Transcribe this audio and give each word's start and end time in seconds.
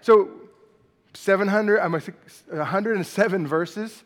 So 0.00 0.30
700, 1.14 1.78
I'm 1.78 1.92
107 1.92 3.46
verses, 3.46 4.02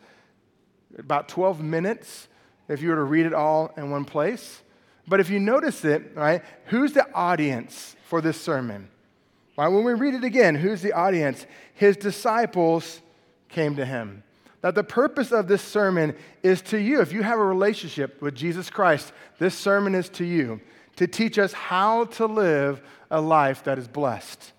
about 0.95 1.27
12 1.27 1.63
minutes 1.63 2.27
if 2.69 2.83
you 2.83 2.89
were 2.89 2.95
to 2.97 3.03
read 3.03 3.25
it 3.25 3.33
all 3.33 3.73
in 3.75 3.89
one 3.89 4.05
place. 4.05 4.61
But 5.07 5.19
if 5.19 5.31
you 5.31 5.39
notice 5.39 5.83
it, 5.83 6.11
right, 6.13 6.43
who's 6.65 6.93
the 6.93 7.11
audience 7.13 7.95
for 8.03 8.21
this 8.21 8.39
sermon? 8.39 8.89
Right, 9.57 9.67
when 9.69 9.83
we 9.83 9.93
read 9.93 10.13
it 10.13 10.23
again, 10.23 10.53
who's 10.53 10.83
the 10.83 10.93
audience? 10.93 11.47
His 11.73 11.97
disciples 11.97 13.01
came 13.49 13.75
to 13.77 13.85
him. 13.85 14.21
That 14.61 14.75
the 14.75 14.83
purpose 14.83 15.31
of 15.31 15.47
this 15.47 15.63
sermon 15.63 16.15
is 16.43 16.61
to 16.63 16.77
you. 16.77 17.01
If 17.01 17.11
you 17.11 17.23
have 17.23 17.39
a 17.39 17.43
relationship 17.43 18.21
with 18.21 18.35
Jesus 18.35 18.69
Christ, 18.69 19.13
this 19.39 19.55
sermon 19.55 19.95
is 19.95 20.09
to 20.09 20.25
you 20.25 20.61
to 20.97 21.07
teach 21.07 21.39
us 21.39 21.53
how 21.53 22.05
to 22.05 22.27
live 22.27 22.81
a 23.09 23.19
life 23.19 23.63
that 23.63 23.79
is 23.79 23.87
blessed. 23.87 24.51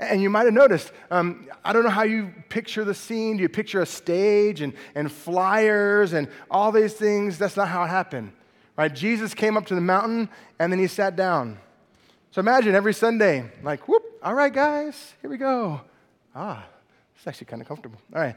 And 0.00 0.20
you 0.20 0.28
might 0.28 0.44
have 0.44 0.54
noticed, 0.54 0.92
um, 1.10 1.48
I 1.64 1.72
don't 1.72 1.84
know 1.84 1.90
how 1.90 2.02
you 2.02 2.32
picture 2.48 2.84
the 2.84 2.94
scene. 2.94 3.36
Do 3.36 3.42
you 3.42 3.48
picture 3.48 3.80
a 3.80 3.86
stage 3.86 4.60
and, 4.60 4.72
and 4.94 5.10
flyers 5.10 6.12
and 6.12 6.28
all 6.50 6.72
these 6.72 6.94
things? 6.94 7.38
That's 7.38 7.56
not 7.56 7.68
how 7.68 7.84
it 7.84 7.88
happened. 7.88 8.32
Right? 8.76 8.92
Jesus 8.92 9.34
came 9.34 9.56
up 9.56 9.66
to 9.66 9.74
the 9.74 9.80
mountain 9.80 10.28
and 10.58 10.72
then 10.72 10.80
he 10.80 10.88
sat 10.88 11.14
down. 11.14 11.58
So 12.32 12.40
imagine 12.40 12.74
every 12.74 12.92
Sunday, 12.92 13.48
like, 13.62 13.86
whoop, 13.86 14.02
all 14.20 14.34
right, 14.34 14.52
guys, 14.52 15.14
here 15.20 15.30
we 15.30 15.36
go. 15.36 15.80
Ah, 16.34 16.66
it's 17.14 17.26
actually 17.26 17.46
kind 17.46 17.62
of 17.62 17.68
comfortable. 17.68 17.98
All 18.12 18.20
right. 18.20 18.34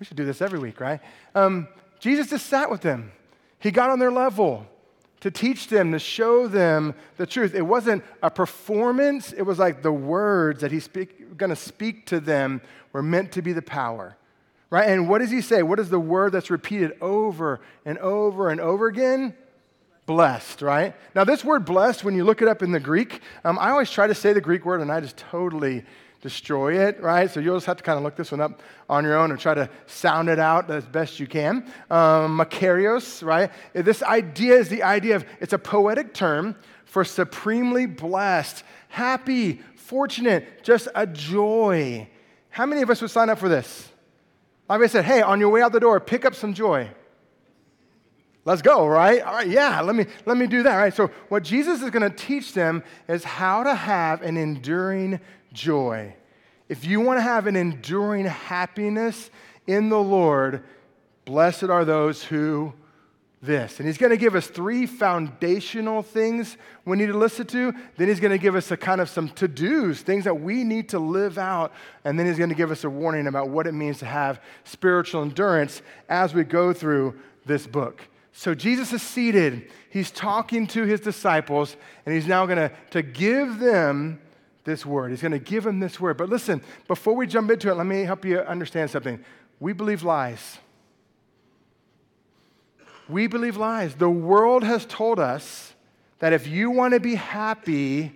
We 0.00 0.06
should 0.06 0.16
do 0.16 0.24
this 0.24 0.42
every 0.42 0.58
week, 0.58 0.80
right? 0.80 1.00
Um, 1.34 1.68
Jesus 2.00 2.30
just 2.30 2.46
sat 2.46 2.70
with 2.70 2.80
them. 2.80 3.12
He 3.60 3.70
got 3.70 3.90
on 3.90 3.98
their 3.98 4.10
level 4.10 4.66
to 5.20 5.30
teach 5.30 5.68
them, 5.68 5.92
to 5.92 5.98
show 5.98 6.46
them 6.46 6.94
the 7.16 7.26
truth. 7.26 7.54
It 7.54 7.62
wasn't 7.62 8.04
a 8.22 8.30
performance, 8.30 9.32
it 9.32 9.42
was 9.42 9.58
like 9.58 9.82
the 9.82 9.92
words 9.92 10.60
that 10.60 10.72
he's 10.72 10.88
going 11.36 11.50
to 11.50 11.56
speak 11.56 12.06
to 12.06 12.20
them 12.20 12.60
were 12.92 13.02
meant 13.02 13.32
to 13.32 13.42
be 13.42 13.52
the 13.52 13.62
power. 13.62 14.16
Right? 14.70 14.88
And 14.88 15.08
what 15.08 15.18
does 15.18 15.30
he 15.30 15.40
say? 15.40 15.62
What 15.62 15.78
is 15.78 15.88
the 15.88 15.98
word 15.98 16.32
that's 16.32 16.50
repeated 16.50 16.92
over 17.00 17.60
and 17.86 17.96
over 17.98 18.50
and 18.50 18.60
over 18.60 18.86
again? 18.86 19.34
Blessed, 20.04 20.62
right? 20.62 20.94
Now, 21.14 21.24
this 21.24 21.44
word 21.44 21.64
blessed, 21.64 22.04
when 22.04 22.14
you 22.14 22.24
look 22.24 22.42
it 22.42 22.48
up 22.48 22.62
in 22.62 22.72
the 22.72 22.80
Greek, 22.80 23.20
um, 23.44 23.58
I 23.58 23.70
always 23.70 23.90
try 23.90 24.06
to 24.06 24.14
say 24.14 24.32
the 24.32 24.40
Greek 24.40 24.64
word 24.64 24.80
and 24.80 24.92
I 24.92 25.00
just 25.00 25.16
totally 25.16 25.84
destroy 26.20 26.78
it, 26.86 27.00
right? 27.00 27.30
So 27.30 27.40
you'll 27.40 27.56
just 27.56 27.66
have 27.66 27.76
to 27.76 27.82
kind 27.82 27.96
of 27.96 28.02
look 28.02 28.16
this 28.16 28.32
one 28.32 28.40
up 28.40 28.60
on 28.88 29.04
your 29.04 29.16
own 29.16 29.30
and 29.30 29.38
try 29.38 29.54
to 29.54 29.70
sound 29.86 30.28
it 30.28 30.38
out 30.38 30.70
as 30.70 30.84
best 30.84 31.20
you 31.20 31.26
can. 31.26 31.70
Um, 31.90 32.38
Makarios, 32.38 33.24
right? 33.24 33.50
This 33.72 34.02
idea 34.02 34.54
is 34.54 34.68
the 34.68 34.82
idea 34.82 35.16
of 35.16 35.24
it's 35.40 35.52
a 35.52 35.58
poetic 35.58 36.14
term 36.14 36.56
for 36.84 37.04
supremely 37.04 37.86
blessed, 37.86 38.64
happy, 38.88 39.60
fortunate, 39.76 40.64
just 40.64 40.88
a 40.94 41.06
joy. 41.06 42.08
How 42.50 42.66
many 42.66 42.82
of 42.82 42.90
us 42.90 43.00
would 43.00 43.10
sign 43.10 43.30
up 43.30 43.38
for 43.38 43.48
this? 43.48 43.88
Like 44.68 44.82
I 44.82 44.86
said, 44.86 45.04
hey, 45.04 45.22
on 45.22 45.40
your 45.40 45.48
way 45.50 45.62
out 45.62 45.72
the 45.72 45.80
door, 45.80 46.00
pick 46.00 46.24
up 46.24 46.34
some 46.34 46.52
joy. 46.52 46.90
Let's 48.44 48.62
go, 48.62 48.86
right? 48.86 49.20
All 49.20 49.34
right, 49.34 49.46
yeah, 49.46 49.82
let 49.82 49.94
me, 49.94 50.06
let 50.24 50.38
me 50.38 50.46
do 50.46 50.62
that, 50.62 50.76
right? 50.76 50.94
So, 50.94 51.10
what 51.28 51.42
Jesus 51.42 51.82
is 51.82 51.90
going 51.90 52.10
to 52.10 52.16
teach 52.16 52.54
them 52.54 52.82
is 53.06 53.22
how 53.22 53.62
to 53.62 53.74
have 53.74 54.22
an 54.22 54.38
enduring 54.38 55.20
joy. 55.58 56.14
If 56.68 56.84
you 56.84 57.00
want 57.00 57.18
to 57.18 57.22
have 57.22 57.46
an 57.46 57.56
enduring 57.56 58.26
happiness 58.26 59.30
in 59.66 59.88
the 59.88 60.00
Lord, 60.00 60.62
blessed 61.24 61.64
are 61.64 61.84
those 61.84 62.22
who 62.22 62.72
this. 63.40 63.78
And 63.78 63.86
he's 63.86 63.98
going 63.98 64.10
to 64.10 64.16
give 64.16 64.34
us 64.34 64.48
three 64.48 64.86
foundational 64.86 66.02
things 66.02 66.56
we 66.84 66.96
need 66.96 67.06
to 67.06 67.16
listen 67.16 67.46
to. 67.48 67.72
Then 67.96 68.08
he's 68.08 68.20
going 68.20 68.32
to 68.32 68.38
give 68.38 68.56
us 68.56 68.70
a 68.70 68.76
kind 68.76 69.00
of 69.00 69.08
some 69.08 69.28
to 69.30 69.46
dos, 69.46 70.00
things 70.00 70.24
that 70.24 70.40
we 70.40 70.64
need 70.64 70.88
to 70.90 70.98
live 70.98 71.38
out. 71.38 71.72
And 72.04 72.18
then 72.18 72.26
he's 72.26 72.38
going 72.38 72.50
to 72.50 72.56
give 72.56 72.70
us 72.70 72.84
a 72.84 72.90
warning 72.90 73.26
about 73.26 73.48
what 73.48 73.66
it 73.66 73.72
means 73.72 73.98
to 73.98 74.06
have 74.06 74.40
spiritual 74.64 75.22
endurance 75.22 75.82
as 76.08 76.34
we 76.34 76.44
go 76.44 76.72
through 76.72 77.18
this 77.46 77.66
book. 77.66 78.02
So 78.32 78.54
Jesus 78.54 78.92
is 78.92 79.02
seated. 79.02 79.70
He's 79.90 80.10
talking 80.10 80.66
to 80.68 80.84
his 80.84 81.00
disciples, 81.00 81.76
and 82.06 82.14
he's 82.14 82.26
now 82.26 82.46
going 82.46 82.58
to, 82.58 82.72
to 82.90 83.02
give 83.02 83.58
them 83.58 84.20
this 84.68 84.86
word. 84.86 85.10
He's 85.10 85.22
going 85.22 85.32
to 85.32 85.38
give 85.40 85.66
him 85.66 85.80
this 85.80 85.98
word. 85.98 86.16
But 86.16 86.28
listen, 86.28 86.62
before 86.86 87.16
we 87.16 87.26
jump 87.26 87.50
into 87.50 87.70
it, 87.70 87.74
let 87.74 87.86
me 87.86 88.04
help 88.04 88.24
you 88.24 88.38
understand 88.38 88.90
something. 88.90 89.24
We 89.58 89.72
believe 89.72 90.04
lies. 90.04 90.58
We 93.08 93.26
believe 93.26 93.56
lies. 93.56 93.94
The 93.94 94.10
world 94.10 94.62
has 94.62 94.84
told 94.84 95.18
us 95.18 95.74
that 96.18 96.32
if 96.32 96.46
you 96.46 96.70
want 96.70 96.94
to 96.94 97.00
be 97.00 97.14
happy, 97.14 98.12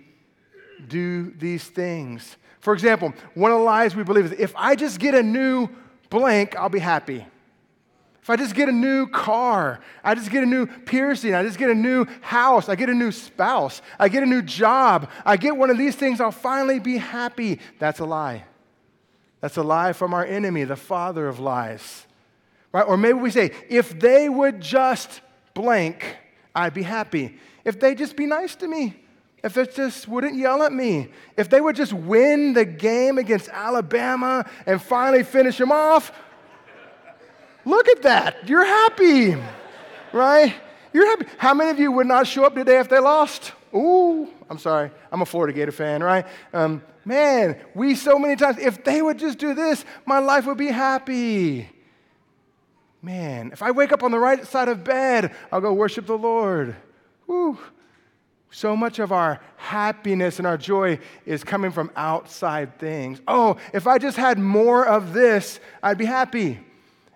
do 0.87 1.31
these 1.31 1.63
things. 1.63 2.37
For 2.59 2.73
example, 2.73 3.13
one 3.33 3.51
of 3.51 3.57
the 3.57 3.63
lies 3.63 3.95
we 3.95 4.03
believe 4.03 4.25
is 4.25 4.31
if 4.33 4.53
I 4.55 4.75
just 4.75 4.99
get 4.99 5.15
a 5.15 5.23
new 5.23 5.67
blank, 6.09 6.55
I'll 6.55 6.69
be 6.69 6.79
happy. 6.79 7.25
If 8.23 8.29
I 8.29 8.37
just 8.37 8.55
get 8.55 8.69
a 8.69 8.71
new 8.71 9.05
car, 9.07 9.81
I 10.01 10.15
just 10.15 10.31
get 10.31 10.43
a 10.43 10.45
new 10.45 10.65
piercing, 10.65 11.35
I 11.35 11.43
just 11.43 11.57
get 11.57 11.69
a 11.69 11.75
new 11.75 12.05
house, 12.21 12.69
I 12.69 12.75
get 12.75 12.89
a 12.89 12.93
new 12.93 13.11
spouse, 13.11 13.81
I 13.99 14.07
get 14.07 14.23
a 14.23 14.25
new 14.25 14.41
job, 14.41 15.09
I 15.25 15.35
get 15.35 15.57
one 15.57 15.69
of 15.69 15.77
these 15.77 15.97
things, 15.97 16.21
I'll 16.21 16.31
finally 16.31 16.79
be 16.79 16.95
happy. 16.95 17.59
That's 17.79 17.99
a 17.99 18.05
lie. 18.05 18.45
That's 19.41 19.57
a 19.57 19.61
lie 19.61 19.91
from 19.91 20.13
our 20.13 20.23
enemy, 20.25 20.63
the 20.63 20.77
father 20.77 21.27
of 21.27 21.41
lies. 21.41 22.07
Right? 22.71 22.87
Or 22.87 22.95
maybe 22.95 23.19
we 23.19 23.29
say, 23.29 23.51
if 23.67 23.99
they 23.99 24.29
would 24.29 24.61
just 24.61 25.19
blank, 25.53 26.15
I'd 26.55 26.73
be 26.73 26.83
happy. 26.83 27.37
If 27.65 27.77
they 27.77 27.93
just 27.93 28.15
be 28.15 28.25
nice 28.25 28.55
to 28.55 28.69
me, 28.69 28.95
if 29.43 29.53
they 29.53 29.65
just 29.65 30.07
wouldn't 30.07 30.37
yell 30.37 30.63
at 30.63 30.71
me, 30.71 31.09
if 31.35 31.49
they 31.49 31.59
would 31.59 31.75
just 31.75 31.91
win 31.91 32.53
the 32.53 32.63
game 32.63 33.17
against 33.17 33.49
Alabama 33.49 34.49
and 34.65 34.81
finally 34.81 35.23
finish 35.23 35.57
them 35.57 35.73
off, 35.73 36.13
Look 37.65 37.87
at 37.89 38.01
that. 38.03 38.47
You're 38.47 38.65
happy, 38.65 39.35
right? 40.11 40.53
You're 40.93 41.07
happy. 41.07 41.25
How 41.37 41.53
many 41.53 41.71
of 41.71 41.79
you 41.79 41.91
would 41.91 42.07
not 42.07 42.27
show 42.27 42.45
up 42.45 42.55
today 42.55 42.79
if 42.79 42.89
they 42.89 42.99
lost? 42.99 43.53
Ooh, 43.73 44.29
I'm 44.49 44.59
sorry. 44.59 44.91
I'm 45.11 45.21
a 45.21 45.25
Florida 45.25 45.53
Gator 45.53 45.71
fan, 45.71 46.03
right? 46.03 46.27
Um, 46.53 46.83
man, 47.05 47.59
we 47.73 47.95
so 47.95 48.19
many 48.19 48.35
times, 48.35 48.59
if 48.59 48.83
they 48.83 49.01
would 49.01 49.17
just 49.17 49.39
do 49.39 49.53
this, 49.53 49.83
my 50.05 50.19
life 50.19 50.45
would 50.45 50.57
be 50.57 50.67
happy. 50.67 51.69
Man, 53.01 53.51
if 53.51 53.63
I 53.63 53.71
wake 53.71 53.91
up 53.91 54.03
on 54.03 54.11
the 54.11 54.19
right 54.19 54.45
side 54.45 54.67
of 54.69 54.83
bed, 54.83 55.33
I'll 55.51 55.61
go 55.61 55.73
worship 55.73 56.05
the 56.05 56.17
Lord. 56.17 56.75
Woo. 57.27 57.57
So 58.51 58.75
much 58.77 58.99
of 58.99 59.11
our 59.11 59.41
happiness 59.57 60.37
and 60.37 60.45
our 60.45 60.57
joy 60.57 60.99
is 61.25 61.43
coming 61.43 61.71
from 61.71 61.91
outside 61.95 62.77
things. 62.77 63.19
Oh, 63.27 63.57
if 63.73 63.87
I 63.87 63.97
just 63.97 64.15
had 64.15 64.37
more 64.37 64.85
of 64.85 65.11
this, 65.11 65.59
I'd 65.81 65.97
be 65.97 66.05
happy. 66.05 66.59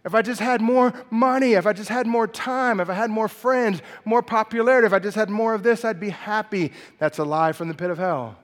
If 0.07 0.15
I 0.15 0.21
just 0.21 0.39
had 0.39 0.61
more 0.61 0.93
money, 1.09 1.55
if 1.55 1.67
I 1.67 1.73
just 1.73 1.89
had 1.89 2.07
more 2.07 2.29
time, 2.29 2.79
if 2.79 2.89
I 2.89 2.93
had 2.93 3.09
more 3.09 3.27
friends, 3.27 3.81
more 4.05 4.21
popularity, 4.21 4.87
if 4.87 4.93
I 4.93 4.99
just 4.99 5.17
had 5.17 5.29
more 5.29 5.53
of 5.53 5.63
this, 5.63 5.83
I'd 5.83 5.99
be 5.99 6.11
happy. 6.11 6.71
That's 6.97 7.17
a 7.17 7.25
lie 7.25 7.51
from 7.51 7.67
the 7.67 7.73
pit 7.73 7.89
of 7.89 7.97
hell. 7.97 8.37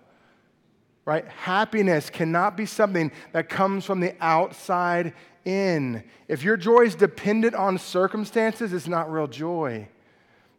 Right? 1.06 1.26
Happiness 1.26 2.10
cannot 2.10 2.58
be 2.58 2.66
something 2.66 3.14
that 3.32 3.48
comes 3.48 3.86
from 3.86 4.02
the 4.02 4.14
outside 4.20 5.14
in. 5.46 6.04
If 6.28 6.44
your 6.44 6.58
joy 6.58 6.82
is 6.82 6.96
dependent 6.96 7.56
on 7.56 7.78
circumstances, 7.78 8.74
it's 8.74 8.88
not 8.88 9.10
real 9.10 9.28
joy. 9.28 9.88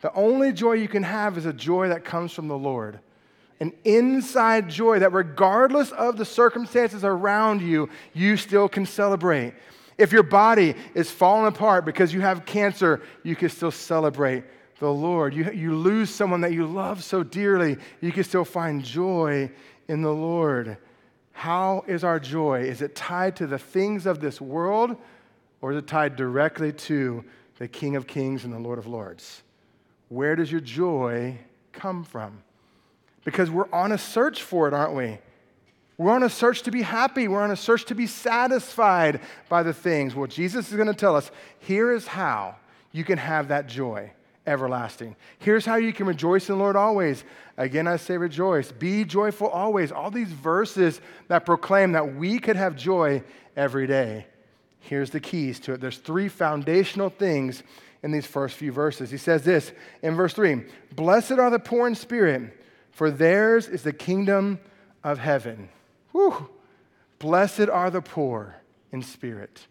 The 0.00 0.12
only 0.14 0.54
joy 0.54 0.72
you 0.72 0.88
can 0.88 1.03
have 1.03 1.37
is 1.37 1.44
a 1.44 1.53
joy 1.53 1.91
that 1.91 2.06
comes 2.06 2.32
from 2.32 2.48
the 2.48 2.56
Lord. 2.56 2.98
An 3.60 3.75
inside 3.84 4.70
joy 4.70 5.00
that, 5.00 5.12
regardless 5.12 5.93
of 5.93 6.16
the 6.16 6.25
circumstances 6.25 7.04
around 7.04 7.60
you, 7.60 7.91
you 8.14 8.38
still 8.38 8.70
can 8.70 8.87
celebrate. 8.87 9.53
If 9.97 10.12
your 10.12 10.22
body 10.22 10.75
is 10.94 11.10
falling 11.10 11.47
apart 11.47 11.84
because 11.84 12.12
you 12.12 12.21
have 12.21 12.44
cancer, 12.44 13.03
you 13.22 13.37
can 13.37 13.49
still 13.49 13.71
celebrate 13.71 14.44
the 14.78 14.91
Lord. 14.91 15.34
You, 15.34 15.50
you 15.53 15.75
lose 15.77 16.10
someone 16.10 16.41
that 16.41 16.53
you 16.53 16.66
love 16.66 17.05
so 17.05 17.22
dearly, 17.22 17.77
you 18.00 18.12
can 18.12 18.25
still 18.25 18.44
find 18.44 18.82
joy 18.82 19.50
in 19.88 20.03
the 20.03 20.12
Lord. 20.12 20.77
How 21.32 21.84
is 21.87 22.05
our 22.05 22.19
joy? 22.19 22.62
Is 22.62 22.82
it 22.82 22.94
tied 22.94 23.37
to 23.37 23.46
the 23.46 23.58
things 23.58 24.06
of 24.06 24.20
this 24.20 24.41
world, 24.41 24.96
or 25.61 25.73
is 25.73 25.79
it 25.79 25.87
tied 25.87 26.17
directly 26.17 26.73
to 26.73 27.25
the 27.58 27.69
King 27.69 27.96
of 27.96 28.06
Kings 28.06 28.44
and 28.44 28.52
the 28.52 28.58
Lord 28.58 28.79
of 28.79 28.87
Lords? 28.87 29.43
Where 30.08 30.37
does 30.37 30.50
your 30.50 30.61
joy 30.61 31.38
come 31.73 32.05
from? 32.05 32.43
Because 33.25 33.50
we're 33.50 33.73
on 33.73 33.93
a 33.93 33.99
search 33.99 34.43
for 34.43 34.69
it, 34.69 34.75
aren't 34.75 34.94
we? 34.94 35.19
We're 35.96 36.12
on 36.12 36.25
a 36.25 36.31
search 36.31 36.62
to 36.62 36.70
be 36.70 36.82
happy. 36.82 37.29
We're 37.29 37.43
on 37.43 37.52
a 37.52 37.56
search 37.56 37.85
to 37.87 37.94
be 37.94 38.06
satisfied 38.06 39.20
by 39.49 39.62
the 39.62 39.73
things. 39.73 40.14
Well, 40.14 40.26
Jesus 40.26 40.70
is 40.70 40.76
going 40.76 40.88
to 40.88 40.94
tell 40.94 41.14
us 41.14 41.31
here 41.61 41.93
is 41.93 42.06
how 42.06 42.56
you 42.93 43.05
can 43.05 43.19
have 43.19 43.49
that 43.49 43.69
joy 43.69 44.11
everlasting. 44.46 45.17
Here's 45.38 45.64
how 45.64 45.76
you 45.76 45.93
can 45.93 46.06
rejoice 46.06 46.49
in 46.49 46.56
the 46.56 46.62
Lord 46.62 46.76
always. 46.76 47.25
Again, 47.56 47.87
I 47.87 47.96
say 47.96 48.17
rejoice. 48.17 48.73
Be 48.73 49.05
joyful 49.05 49.49
always. 49.49 49.93
All 49.93 50.11
these 50.11 50.29
verses 50.29 51.00
that 51.29 51.46
proclaim 51.46 51.93
that 51.93 52.17
we 52.17 52.38
could 52.38 52.56
have 52.56 52.76
joy 52.76 53.23
every 53.56 53.87
day. 53.87 54.26
Here's 54.81 55.11
the 55.11 55.20
keys 55.20 55.61
to 55.61 55.75
it. 55.75 55.81
There's 55.81 55.99
three 55.99 56.29
foundational 56.29 57.08
things 57.08 57.62
in 58.02 58.11
these 58.11 58.26
first 58.26 58.56
few 58.56 58.70
verses. 58.70 59.11
He 59.11 59.17
says 59.17 59.44
this 59.44 59.73
in 60.02 60.14
verse 60.14 60.35
3 60.35 60.64
Blessed 60.94 61.32
are 61.32 61.50
the 61.50 61.58
poor 61.58 61.87
in 61.87 61.94
spirit, 61.94 62.52
for 62.91 63.11
theirs 63.11 63.67
is 63.67 63.82
the 63.82 63.93
kingdom 63.93 64.61
of 65.02 65.19
heaven. 65.19 65.70
Whew. 66.14 66.49
Blessed 67.19 67.69
are 67.69 67.90
the 67.90 68.00
poor 68.00 68.55
in 68.93 69.02
spirit. 69.02 69.66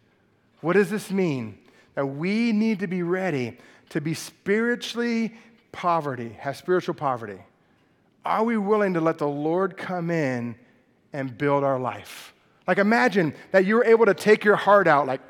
What 0.59 0.73
does 0.73 0.89
this 0.89 1.09
mean? 1.09 1.57
That 1.95 2.05
we 2.05 2.51
need 2.51 2.79
to 2.79 2.87
be 2.87 3.01
ready 3.01 3.57
to 3.89 4.01
be 4.01 4.13
spiritually 4.13 5.33
poverty, 5.71 6.35
have 6.39 6.57
spiritual 6.57 6.95
poverty. 6.95 7.39
Are 8.25 8.43
we 8.43 8.57
willing 8.57 8.95
to 8.95 9.01
let 9.01 9.19
the 9.19 9.27
Lord 9.27 9.77
come 9.77 10.09
in 10.09 10.55
and 11.13 11.37
build 11.37 11.63
our 11.63 11.79
life? 11.79 12.33
Like 12.67 12.77
imagine 12.77 13.33
that 13.51 13.65
you 13.65 13.75
were 13.75 13.85
able 13.85 14.05
to 14.05 14.13
take 14.13 14.43
your 14.43 14.55
heart 14.57 14.87
out, 14.87 15.07
like, 15.07 15.21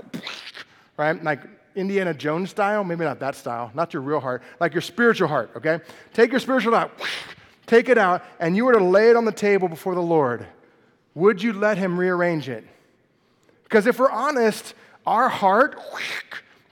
right? 0.98 1.22
Like 1.24 1.42
Indiana 1.76 2.14
Jones 2.14 2.50
style, 2.50 2.84
maybe 2.84 3.04
not 3.04 3.20
that 3.20 3.36
style, 3.36 3.70
not 3.76 3.94
your 3.94 4.02
real 4.02 4.20
heart, 4.20 4.42
like 4.60 4.74
your 4.74 4.82
spiritual 4.82 5.28
heart, 5.28 5.52
okay? 5.58 5.80
Take 6.14 6.32
your 6.32 6.40
spiritual 6.40 6.74
heart, 6.74 6.92
take 7.68 7.90
it 7.90 8.00
out, 8.00 8.24
and 8.40 8.56
you 8.56 8.66
were 8.66 8.74
to 8.74 8.84
lay 8.84 9.12
it 9.12 9.16
on 9.16 9.26
the 9.26 9.32
table 9.32 9.68
before 9.68 9.94
the 9.94 10.02
Lord. 10.02 10.48
Would 11.16 11.42
you 11.42 11.54
let 11.54 11.78
Him 11.78 12.00
rearrange 12.00 12.50
it? 12.50 12.66
Because 13.64 13.88
if 13.88 14.00
we're 14.00 14.12
honest, 14.12 14.74
our 15.06 15.30
heart, 15.30 15.80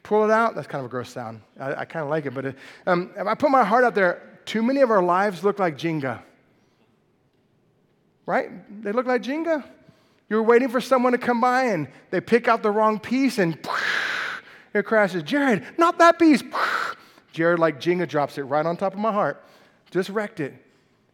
pull 0.04 0.24
it 0.24 0.32
out, 0.32 0.56
that's 0.56 0.68
kind 0.68 0.80
of 0.80 0.86
a 0.86 0.90
gross 0.90 1.10
sound. 1.10 1.42
I, 1.60 1.76
I 1.76 1.86
kind 1.86 2.04
of 2.04 2.10
like 2.10 2.26
it, 2.26 2.34
but 2.34 2.46
it, 2.46 2.56
um, 2.86 3.12
if 3.18 3.28
I 3.28 3.36
put 3.36 3.52
my 3.52 3.64
heart 3.64 3.84
out 3.84 3.96
there, 3.96 4.40
too 4.46 4.62
many 4.62 4.82
of 4.82 4.92
our 4.92 5.04
lives 5.04 5.44
look 5.44 5.60
like 5.60 5.78
Jenga. 5.78 6.22
Right? 8.26 8.50
They 8.84 8.92
look 8.92 9.06
like 9.06 9.24
Jenga. 9.24 9.64
You're 10.30 10.44
waiting 10.44 10.70
for 10.70 10.80
someone 10.80 11.12
to 11.12 11.18
come 11.18 11.42
by 11.42 11.66
and 11.66 11.88
they 12.10 12.22
pick 12.22 12.48
out 12.48 12.64
the 12.64 12.72
wrong 12.72 13.00
piece 13.00 13.38
and 13.38 13.58
it 14.74 14.86
crashes. 14.86 15.24
Jared, 15.24 15.66
not 15.78 15.98
that 16.00 16.18
piece. 16.18 16.42
Jared, 17.34 17.60
like 17.60 17.82
Jenga, 17.82 18.08
drops 18.08 18.38
it 18.38 18.44
right 18.44 18.66
on 18.66 18.78
top 18.78 18.94
of 18.94 19.00
my 19.00 19.12
heart. 19.12 19.44
Just 19.90 20.10
wrecked 20.10 20.40
it. 20.40 20.54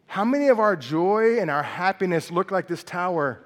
How 0.08 0.24
many 0.24 0.48
of 0.48 0.58
our 0.58 0.74
joy 0.74 1.38
and 1.38 1.50
our 1.50 1.62
happiness 1.62 2.30
look 2.30 2.50
like 2.50 2.66
this 2.66 2.82
tower? 2.82 3.40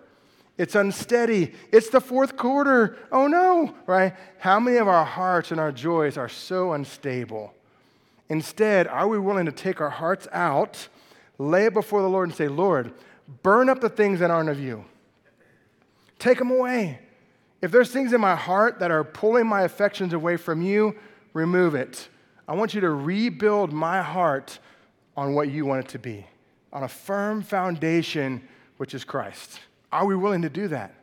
It's 0.57 0.75
unsteady. 0.75 1.53
It's 1.73 1.91
the 1.91 2.01
fourth 2.01 2.37
quarter. 2.37 2.97
Oh 3.11 3.27
no, 3.27 3.75
right? 3.87 4.15
How 4.39 4.61
many 4.61 4.77
of 4.77 4.89
our 4.89 5.05
hearts 5.05 5.51
and 5.51 5.61
our 5.61 5.73
joys 5.73 6.17
are 6.17 6.29
so 6.29 6.73
unstable? 6.73 7.53
Instead, 8.29 8.87
are 8.87 9.09
we 9.09 9.19
willing 9.19 9.47
to 9.47 9.53
take 9.53 9.81
our 9.81 9.91
hearts 9.91 10.29
out, 10.33 10.89
lay 11.37 11.67
it 11.67 11.75
before 11.75 12.01
the 12.01 12.09
Lord, 12.09 12.29
and 12.29 12.37
say, 12.37 12.49
Lord, 12.49 12.95
burn 13.43 13.69
up 13.69 13.81
the 13.81 13.89
things 13.89 14.21
that 14.21 14.31
aren't 14.31 14.49
of 14.49 14.61
you? 14.61 14.85
Take 16.19 16.39
them 16.39 16.51
away. 16.51 17.01
If 17.61 17.73
there's 17.73 17.91
things 17.91 18.13
in 18.13 18.21
my 18.21 18.37
heart 18.37 18.79
that 18.79 18.91
are 18.91 19.05
pulling 19.05 19.47
my 19.47 19.63
affections 19.63 20.13
away 20.13 20.37
from 20.37 20.63
you, 20.63 20.97
remove 21.33 21.75
it. 21.75 22.09
I 22.47 22.55
want 22.55 22.73
you 22.73 22.81
to 22.83 22.91
rebuild 22.91 23.73
my 23.73 24.01
heart 24.01 24.59
on 25.17 25.35
what 25.35 25.51
you 25.51 25.67
want 25.67 25.87
it 25.87 25.89
to 25.91 25.99
be, 25.99 26.27
on 26.73 26.83
a 26.83 26.89
firm 26.89 27.43
foundation, 27.43 28.47
which 28.77 28.95
is 28.95 29.05
Christ. 29.05 29.61
Are 29.91 30.07
we 30.07 30.17
willing 30.17 30.43
to 30.43 30.51
do 30.51 30.69
that? 30.69 30.95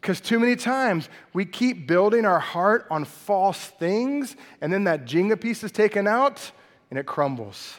Because 0.00 0.20
too 0.20 0.40
many 0.40 0.56
times 0.56 1.08
we 1.32 1.44
keep 1.44 1.86
building 1.86 2.24
our 2.24 2.40
heart 2.40 2.86
on 2.90 3.04
false 3.04 3.68
things, 3.68 4.34
and 4.60 4.72
then 4.72 4.84
that 4.84 5.04
Jenga 5.04 5.40
piece 5.40 5.62
is 5.62 5.70
taken 5.70 6.08
out 6.08 6.50
and 6.90 6.98
it 6.98 7.06
crumbles. 7.06 7.78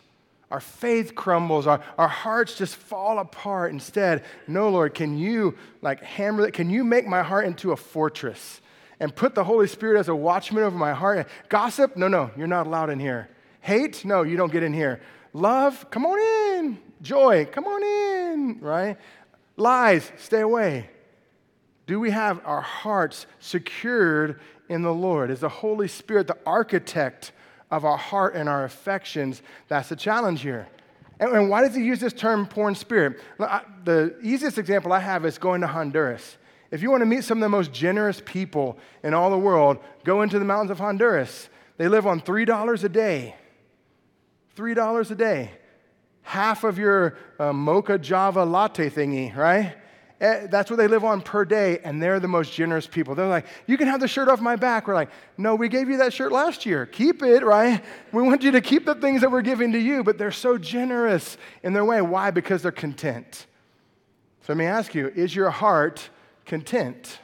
Our 0.49 0.61
faith 0.61 1.15
crumbles, 1.15 1.67
our, 1.67 1.81
our 1.97 2.07
hearts 2.07 2.55
just 2.55 2.75
fall 2.75 3.19
apart. 3.19 3.71
Instead, 3.73 4.23
no, 4.47 4.69
Lord, 4.69 4.93
can 4.93 5.17
you 5.17 5.57
like 5.81 6.01
hammer 6.01 6.43
that? 6.43 6.53
Can 6.53 6.69
you 6.69 6.83
make 6.83 7.07
my 7.07 7.23
heart 7.23 7.45
into 7.45 7.71
a 7.71 7.75
fortress 7.75 8.61
and 8.99 9.13
put 9.13 9.35
the 9.35 9.43
Holy 9.43 9.67
Spirit 9.67 9.99
as 9.99 10.07
a 10.07 10.15
watchman 10.15 10.63
over 10.63 10.77
my 10.77 10.93
heart? 10.93 11.27
Gossip? 11.49 11.97
No, 11.97 12.07
no, 12.07 12.31
you're 12.37 12.47
not 12.47 12.67
allowed 12.67 12.89
in 12.89 12.99
here. 12.99 13.29
Hate? 13.61 14.05
No, 14.05 14.21
you 14.21 14.37
don't 14.37 14.51
get 14.51 14.63
in 14.63 14.73
here. 14.73 15.01
Love? 15.33 15.89
Come 15.89 16.05
on 16.05 16.19
in. 16.19 16.77
Joy? 17.03 17.45
Come 17.45 17.65
on 17.65 17.83
in, 17.83 18.59
right? 18.59 18.97
Lies? 19.55 20.11
Stay 20.17 20.41
away. 20.41 20.89
Do 21.85 21.99
we 21.99 22.09
have 22.09 22.41
our 22.45 22.61
hearts 22.61 23.27
secured 23.39 24.39
in 24.69 24.81
the 24.81 24.93
Lord? 24.93 25.29
Is 25.29 25.41
the 25.41 25.49
Holy 25.49 25.87
Spirit 25.87 26.25
the 26.25 26.37
architect 26.45 27.33
of 27.73 27.85
our 27.85 27.97
heart 27.97 28.35
and 28.35 28.47
our 28.47 28.65
affections. 28.65 29.41
That's 29.67 29.89
the 29.89 29.95
challenge 29.95 30.41
here. 30.41 30.67
And, 31.19 31.31
and 31.31 31.49
why 31.49 31.63
does 31.63 31.73
he 31.73 31.83
use 31.83 31.99
this 31.99 32.13
term, 32.13 32.45
poor 32.45 32.69
in 32.69 32.75
spirit? 32.75 33.19
The 33.39 34.15
easiest 34.21 34.59
example 34.59 34.93
I 34.93 34.99
have 34.99 35.25
is 35.25 35.39
going 35.39 35.61
to 35.61 35.67
Honduras. 35.67 36.37
If 36.69 36.83
you 36.83 36.91
want 36.91 37.01
to 37.01 37.07
meet 37.07 37.23
some 37.23 37.39
of 37.39 37.41
the 37.41 37.49
most 37.49 37.73
generous 37.73 38.21
people 38.23 38.77
in 39.03 39.15
all 39.15 39.31
the 39.31 39.39
world, 39.39 39.79
go 40.03 40.21
into 40.21 40.37
the 40.37 40.45
mountains 40.45 40.69
of 40.69 40.77
Honduras. 40.77 41.49
They 41.77 41.87
live 41.87 42.05
on 42.05 42.21
$3 42.21 42.83
a 42.83 42.89
day. 42.89 43.35
$3 44.55 45.11
a 45.11 45.15
day. 45.15 45.51
Half 46.23 46.63
of 46.63 46.77
your 46.77 47.17
uh, 47.39 47.53
mocha 47.53 47.97
java 47.97 48.43
latte 48.43 48.89
thingy, 48.89 49.35
right? 49.35 49.75
Eh, 50.23 50.47
that's 50.47 50.69
what 50.69 50.77
they 50.77 50.87
live 50.87 51.03
on 51.03 51.21
per 51.21 51.43
day, 51.43 51.79
and 51.83 52.01
they're 52.01 52.19
the 52.19 52.29
most 52.29 52.53
generous 52.53 52.87
people. 52.87 53.13
They're 53.13 53.27
like, 53.27 53.45
You 53.67 53.77
can 53.77 53.87
have 53.87 53.99
the 53.99 54.07
shirt 54.07 54.29
off 54.29 54.39
my 54.39 54.55
back. 54.55 54.87
We're 54.87 54.93
like, 54.93 55.09
No, 55.37 55.53
we 55.55 55.67
gave 55.67 55.89
you 55.89 55.97
that 55.97 56.13
shirt 56.13 56.31
last 56.31 56.65
year. 56.65 56.85
Keep 56.85 57.23
it, 57.23 57.43
right? 57.43 57.83
We 58.13 58.21
want 58.21 58.41
you 58.41 58.51
to 58.51 58.61
keep 58.61 58.85
the 58.85 58.95
things 58.95 59.19
that 59.21 59.31
we're 59.31 59.41
giving 59.41 59.73
to 59.73 59.79
you, 59.79 60.01
but 60.01 60.17
they're 60.17 60.31
so 60.31 60.57
generous 60.57 61.37
in 61.61 61.73
their 61.73 61.83
way. 61.83 62.01
Why? 62.01 62.31
Because 62.31 62.61
they're 62.61 62.71
content. 62.71 63.47
So 64.43 64.53
let 64.53 64.57
me 64.57 64.65
ask 64.65 64.95
you 64.95 65.11
is 65.13 65.35
your 65.35 65.49
heart 65.49 66.09
content? 66.45 67.19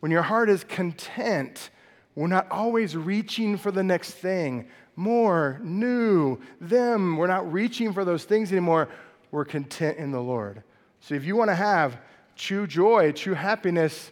When 0.00 0.10
your 0.10 0.22
heart 0.22 0.50
is 0.50 0.64
content, 0.64 1.70
we're 2.16 2.26
not 2.26 2.50
always 2.50 2.96
reaching 2.96 3.56
for 3.56 3.70
the 3.70 3.84
next 3.84 4.10
thing, 4.10 4.66
more, 4.96 5.60
new, 5.62 6.38
them. 6.60 7.16
We're 7.16 7.26
not 7.26 7.50
reaching 7.52 7.92
for 7.92 8.04
those 8.04 8.24
things 8.24 8.52
anymore. 8.52 8.88
We're 9.30 9.44
content 9.44 9.98
in 9.98 10.10
the 10.10 10.20
Lord. 10.20 10.62
So 11.00 11.14
if 11.14 11.24
you 11.24 11.36
want 11.36 11.50
to 11.50 11.54
have 11.54 11.98
true 12.36 12.66
joy, 12.66 13.12
true 13.12 13.34
happiness, 13.34 14.10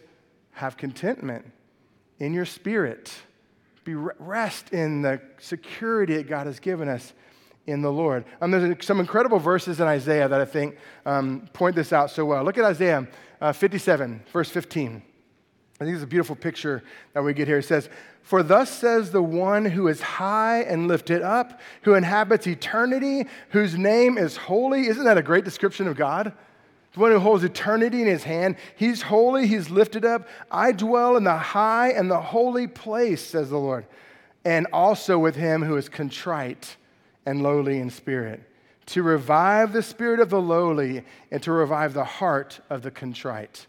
have 0.51 0.77
contentment 0.77 1.45
in 2.19 2.33
your 2.33 2.45
spirit. 2.45 3.13
Be 3.83 3.95
rest 3.95 4.73
in 4.73 5.01
the 5.01 5.21
security 5.39 6.17
that 6.17 6.27
God 6.27 6.47
has 6.47 6.59
given 6.59 6.87
us 6.87 7.13
in 7.67 7.81
the 7.81 7.91
Lord. 7.91 8.25
Um, 8.41 8.51
there's 8.51 8.85
some 8.85 8.99
incredible 8.99 9.39
verses 9.39 9.79
in 9.79 9.87
Isaiah 9.87 10.27
that 10.27 10.41
I 10.41 10.45
think 10.45 10.77
um, 11.05 11.47
point 11.53 11.75
this 11.75 11.93
out 11.93 12.11
so 12.11 12.25
well. 12.25 12.43
Look 12.43 12.57
at 12.57 12.65
Isaiah 12.65 13.07
uh, 13.39 13.53
57, 13.53 14.23
verse 14.31 14.49
15. 14.49 15.01
I 15.81 15.83
think 15.83 15.95
it's 15.95 16.03
a 16.03 16.07
beautiful 16.07 16.35
picture 16.35 16.83
that 17.13 17.23
we 17.23 17.33
get 17.33 17.47
here. 17.47 17.57
It 17.57 17.65
says, 17.65 17.89
For 18.21 18.43
thus 18.43 18.69
says 18.69 19.09
the 19.09 19.23
one 19.23 19.65
who 19.65 19.87
is 19.87 19.99
high 19.99 20.61
and 20.61 20.87
lifted 20.87 21.23
up, 21.23 21.59
who 21.81 21.95
inhabits 21.95 22.45
eternity, 22.45 23.25
whose 23.49 23.75
name 23.75 24.19
is 24.19 24.37
holy. 24.37 24.85
Isn't 24.85 25.05
that 25.05 25.17
a 25.17 25.23
great 25.23 25.43
description 25.43 25.87
of 25.87 25.97
God? 25.97 26.33
the 26.93 26.99
one 26.99 27.11
who 27.11 27.19
holds 27.19 27.43
eternity 27.43 28.01
in 28.01 28.07
his 28.07 28.23
hand. 28.23 28.57
He's 28.75 29.01
holy, 29.01 29.47
he's 29.47 29.69
lifted 29.69 30.03
up. 30.03 30.27
I 30.51 30.73
dwell 30.73 31.15
in 31.15 31.23
the 31.23 31.37
high 31.37 31.91
and 31.91 32.11
the 32.11 32.19
holy 32.19 32.67
place, 32.67 33.21
says 33.25 33.49
the 33.49 33.57
Lord, 33.57 33.85
and 34.43 34.67
also 34.73 35.17
with 35.17 35.35
him 35.35 35.63
who 35.63 35.77
is 35.77 35.87
contrite 35.87 36.75
and 37.25 37.41
lowly 37.41 37.79
in 37.79 37.89
spirit, 37.89 38.41
to 38.87 39.03
revive 39.03 39.71
the 39.71 39.83
spirit 39.83 40.19
of 40.19 40.29
the 40.29 40.41
lowly 40.41 41.03
and 41.31 41.41
to 41.43 41.51
revive 41.51 41.93
the 41.93 42.03
heart 42.03 42.59
of 42.69 42.81
the 42.81 42.91
contrite. 42.91 43.67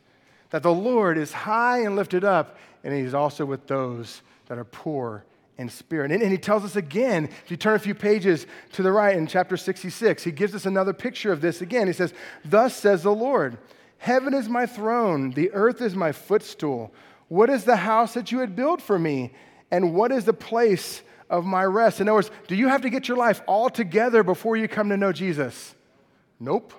That 0.53 0.63
the 0.63 0.73
Lord 0.73 1.19
is 1.19 1.33
high 1.33 1.81
and 1.81 1.97
lifted 1.97 2.25
up, 2.25 2.57
and 2.85 2.95
he's 2.95 3.15
also 3.15 3.45
with 3.45 3.67
those 3.67 4.23
that 4.47 4.59
are 4.59 4.65
poor 4.65 5.25
in 5.59 5.69
spirit. 5.69 6.13
And, 6.13 6.23
and, 6.23 6.31
he 6.31 6.39
tells 6.39 6.65
us 6.65 6.77
again, 6.77 7.25
if 7.45 7.51
you 7.51 7.57
turn 7.57 7.75
a 7.75 7.79
few 7.79 7.95
pages 7.95 8.47
to 8.73 8.83
the 8.83 8.93
right 8.93 9.17
in 9.17 9.27
chapter 9.27 9.57
66, 9.57 10.23
he 10.23 10.31
gives 10.31 10.55
us 10.55 10.67
another 10.67 10.93
picture 10.93 11.33
of 11.33 11.41
this 11.41 11.61
again. 11.61 11.87
He 11.87 11.93
says, 11.93 12.15
Thus 12.45 12.75
says 12.75 13.03
the 13.03 13.15
Lord, 13.15 13.59
Heaven 13.99 14.35
is 14.35 14.49
my 14.49 14.67
throne, 14.67 15.31
the 15.31 15.51
earth 15.53 15.81
is 15.81 15.95
my 15.95 16.13
footstool. 16.13 16.93
What 17.29 17.49
is 17.49 17.65
the 17.65 17.77
house 17.77 18.15
that 18.15 18.31
you 18.31 18.41
had 18.41 18.55
built 18.55 18.83
for 18.83 18.99
me? 18.99 19.33
And 19.71 19.95
what 19.95 20.13
is 20.13 20.27
the 20.27 20.35
place 20.35 21.03
of 21.31 21.47
my 21.47 21.65
rest? 21.65 22.01
In 22.01 22.09
other 22.09 22.17
words, 22.17 22.31
do 22.47 22.55
you 22.55 22.69
have 22.69 22.83
to 22.83 22.91
get 22.91 23.09
your 23.09 23.17
life 23.17 23.41
all 23.47 23.71
together 23.71 24.23
before 24.23 24.57
you 24.57 24.69
come 24.69 24.91
to 24.91 24.99
know 24.99 25.13
Jesus? 25.13 25.75
Nope. 26.39 26.75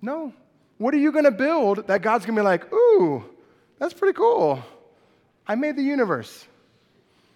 No. 0.00 0.32
What 0.78 0.94
are 0.94 0.98
you 0.98 1.12
going 1.12 1.24
to 1.24 1.30
build 1.30 1.86
that 1.86 2.02
God's 2.02 2.26
going 2.26 2.36
to 2.36 2.42
be 2.42 2.44
like, 2.44 2.72
ooh, 2.72 3.24
that's 3.78 3.94
pretty 3.94 4.16
cool? 4.16 4.62
I 5.46 5.54
made 5.54 5.76
the 5.76 5.82
universe. 5.82 6.46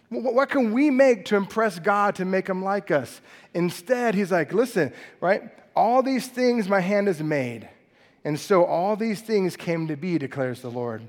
What 0.09 0.51
can 0.51 0.73
we 0.73 0.91
make 0.91 1.25
to 1.27 1.37
impress 1.37 1.79
God 1.79 2.15
to 2.17 2.25
make 2.25 2.49
him 2.49 2.63
like 2.63 2.91
us? 2.91 3.21
Instead, 3.55 4.15
he's 4.15 4.31
like, 4.31 4.53
listen, 4.53 4.93
right? 5.21 5.43
All 5.75 6.03
these 6.03 6.29
things 6.29 6.69
my 6.69 6.81
hand 6.81 7.09
has 7.09 7.23
made. 7.23 7.69
And 8.25 8.39
so 8.39 8.65
all 8.65 8.97
these 8.97 9.21
things 9.21 9.57
came 9.57 9.89
to 9.89 9.97
be, 9.97 10.19
declares 10.19 10.61
the 10.61 10.71
Lord. 10.71 11.03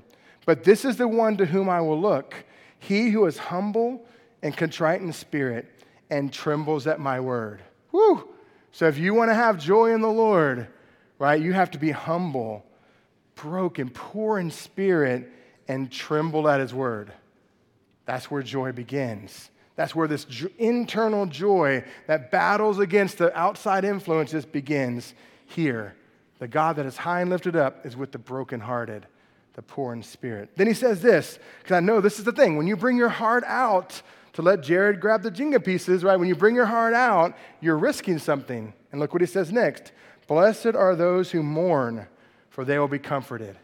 But 0.46 0.64
this 0.64 0.84
is 0.84 0.96
the 0.96 1.08
one 1.08 1.36
to 1.36 1.46
whom 1.46 1.68
I 1.68 1.80
will 1.80 2.00
look, 2.00 2.34
he 2.78 3.10
who 3.10 3.26
is 3.26 3.38
humble 3.38 4.06
and 4.42 4.56
contrite 4.56 5.00
in 5.00 5.12
spirit 5.12 5.66
and 6.10 6.32
trembles 6.32 6.86
at 6.86 7.00
my 7.00 7.20
word. 7.20 7.60
Woo! 7.92 8.28
So 8.72 8.86
if 8.86 8.98
you 8.98 9.14
want 9.14 9.30
to 9.30 9.34
have 9.34 9.58
joy 9.58 9.92
in 9.92 10.00
the 10.00 10.10
Lord, 10.10 10.68
right, 11.18 11.40
you 11.40 11.52
have 11.52 11.70
to 11.72 11.78
be 11.78 11.90
humble, 11.90 12.64
broken, 13.34 13.90
poor 13.90 14.38
in 14.38 14.50
spirit, 14.50 15.30
and 15.66 15.90
tremble 15.90 16.48
at 16.48 16.60
his 16.60 16.72
word. 16.72 17.12
That's 18.06 18.30
where 18.30 18.42
joy 18.42 18.72
begins. 18.72 19.50
That's 19.76 19.94
where 19.94 20.08
this 20.08 20.26
internal 20.58 21.26
joy 21.26 21.84
that 22.06 22.30
battles 22.30 22.78
against 22.78 23.18
the 23.18 23.36
outside 23.38 23.84
influences 23.84 24.44
begins 24.44 25.14
here. 25.46 25.94
The 26.38 26.48
God 26.48 26.76
that 26.76 26.86
is 26.86 26.96
high 26.96 27.20
and 27.20 27.30
lifted 27.30 27.54
up 27.54 27.84
is 27.84 27.96
with 27.96 28.10
the 28.12 28.18
brokenhearted, 28.18 29.06
the 29.54 29.62
poor 29.62 29.92
in 29.92 30.02
spirit. 30.02 30.50
Then 30.56 30.66
he 30.66 30.74
says 30.74 31.02
this, 31.02 31.38
because 31.62 31.76
I 31.76 31.80
know 31.80 32.00
this 32.00 32.18
is 32.18 32.24
the 32.24 32.32
thing. 32.32 32.56
When 32.56 32.66
you 32.66 32.76
bring 32.76 32.96
your 32.96 33.08
heart 33.08 33.44
out 33.44 34.02
to 34.32 34.42
let 34.42 34.62
Jared 34.62 35.00
grab 35.00 35.22
the 35.22 35.30
Jenga 35.30 35.64
pieces, 35.64 36.02
right? 36.02 36.18
When 36.18 36.28
you 36.28 36.36
bring 36.36 36.54
your 36.54 36.66
heart 36.66 36.94
out, 36.94 37.36
you're 37.60 37.76
risking 37.76 38.18
something. 38.18 38.72
And 38.90 39.00
look 39.00 39.12
what 39.12 39.20
he 39.20 39.26
says 39.26 39.52
next 39.52 39.92
Blessed 40.28 40.76
are 40.76 40.94
those 40.94 41.32
who 41.32 41.42
mourn, 41.42 42.06
for 42.50 42.64
they 42.64 42.78
will 42.78 42.86
be 42.86 42.98
comforted. 42.98 43.56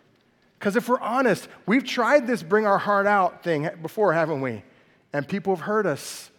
Because 0.58 0.76
if 0.76 0.88
we're 0.88 1.00
honest, 1.00 1.46
we've 1.66 1.84
tried 1.84 2.26
this 2.26 2.42
bring 2.42 2.66
our 2.66 2.78
heart 2.78 3.06
out 3.06 3.44
thing 3.44 3.68
before, 3.82 4.14
haven't 4.14 4.40
we? 4.40 4.62
And 5.12 5.28
people 5.28 5.54
have 5.54 5.64
hurt 5.64 5.86
us. 5.86 6.30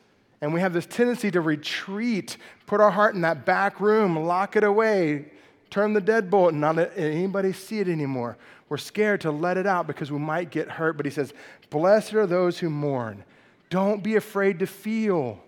And 0.41 0.53
we 0.53 0.59
have 0.59 0.73
this 0.73 0.85
tendency 0.85 1.31
to 1.31 1.41
retreat, 1.41 2.37
put 2.65 2.81
our 2.81 2.91
heart 2.91 3.15
in 3.15 3.21
that 3.21 3.45
back 3.45 3.79
room, 3.79 4.15
lock 4.25 4.55
it 4.55 4.63
away, 4.63 5.25
turn 5.69 5.93
the 5.93 6.01
deadbolt, 6.01 6.49
and 6.49 6.59
not 6.59 6.75
let 6.75 6.91
anybody 6.97 7.53
see 7.53 7.79
it 7.79 7.87
anymore. 7.87 8.37
We're 8.67 8.77
scared 8.77 9.21
to 9.21 9.31
let 9.31 9.57
it 9.57 9.67
out 9.67 9.87
because 9.87 10.11
we 10.11 10.19
might 10.19 10.49
get 10.49 10.69
hurt. 10.69 10.97
But 10.97 11.05
he 11.05 11.11
says, 11.11 11.33
Blessed 11.69 12.15
are 12.15 12.27
those 12.27 12.59
who 12.59 12.69
mourn. 12.69 13.23
Don't 13.69 14.03
be 14.03 14.15
afraid 14.15 14.59
to 14.59 14.67
feel. 14.67 15.39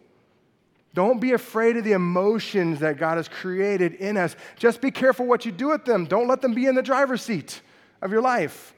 Don't 0.98 1.22
be 1.22 1.34
afraid 1.34 1.77
of 1.77 1.84
the 1.84 1.92
emotions 1.92 2.80
that 2.80 2.98
God 2.98 3.18
has 3.18 3.27
created 3.27 3.94
in 3.94 4.18
us. 4.18 4.36
Just 4.58 4.82
be 4.82 4.89
careful 4.89 5.27
what 5.27 5.46
you 5.46 5.51
do 5.51 5.68
with 5.68 5.86
them. 5.86 6.06
Don't 6.06 6.27
let 6.27 6.42
them 6.42 6.56
be 6.56 6.66
in 6.66 6.74
the 6.74 6.82
driver's 6.82 7.22
seat 7.22 7.62
of 8.01 8.12
your 8.12 8.24
life. 8.24 8.74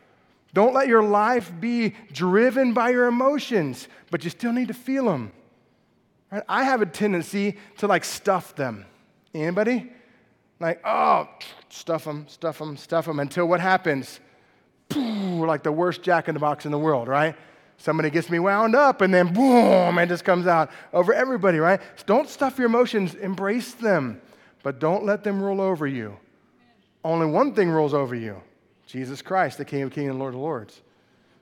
Don't 0.54 0.74
let 0.74 0.90
your 0.90 1.02
life 1.02 1.50
be 1.62 1.96
driven 2.12 2.74
by 2.74 2.90
your 2.90 3.06
emotions, 3.06 3.88
but 4.12 4.26
you 4.26 4.30
still 4.30 4.52
need 4.52 4.68
to 4.68 4.74
feel 4.74 5.06
them. 5.06 5.32
Right? 6.30 6.44
I 6.50 6.66
have 6.66 6.82
a 6.82 6.86
tendency 6.86 7.56
to 7.78 7.88
like 7.88 8.04
stuff 8.04 8.54
them. 8.54 8.86
Anybody? 9.34 9.90
Like, 10.60 10.82
oh, 10.84 11.30
stuff 11.70 12.04
them, 12.04 12.26
stuff 12.28 12.60
them, 12.60 12.76
stuff 12.76 13.06
them 13.06 13.22
until 13.22 13.48
what 13.48 13.62
happens? 13.62 14.20
Like 14.94 15.64
the 15.64 15.72
worst 15.72 16.02
jack 16.02 16.28
in 16.28 16.34
the 16.34 16.42
box 16.42 16.66
in 16.66 16.74
the 16.74 16.80
world, 16.80 17.08
right? 17.08 17.38
Somebody 17.80 18.10
gets 18.10 18.30
me 18.30 18.40
wound 18.40 18.76
up 18.76 19.00
and 19.00 19.14
then 19.14 19.34
boom, 19.34 19.98
it 19.98 20.08
just 20.08 20.26
comes 20.26 20.48
out 20.48 20.70
over 20.94 21.14
everybody, 21.14 21.60
right? 21.60 21.80
Don't 22.06 22.28
stuff 22.28 22.58
your 22.58 22.68
emotions, 22.68 23.16
embrace 23.16 23.74
them, 23.74 24.22
but 24.64 24.80
don't 24.80 25.06
let 25.06 25.24
them 25.24 25.42
rule 25.42 25.62
over 25.62 25.88
you. 25.88 26.18
Only 27.06 27.26
one 27.26 27.54
thing 27.54 27.70
rules 27.70 27.94
over 27.94 28.14
you 28.14 28.42
Jesus 28.86 29.22
Christ, 29.22 29.58
the 29.58 29.66
King 29.66 29.84
of 29.84 29.92
Kings 29.92 30.10
and 30.10 30.20
Lord 30.20 30.34
of 30.34 30.42
Lords. 30.42 30.82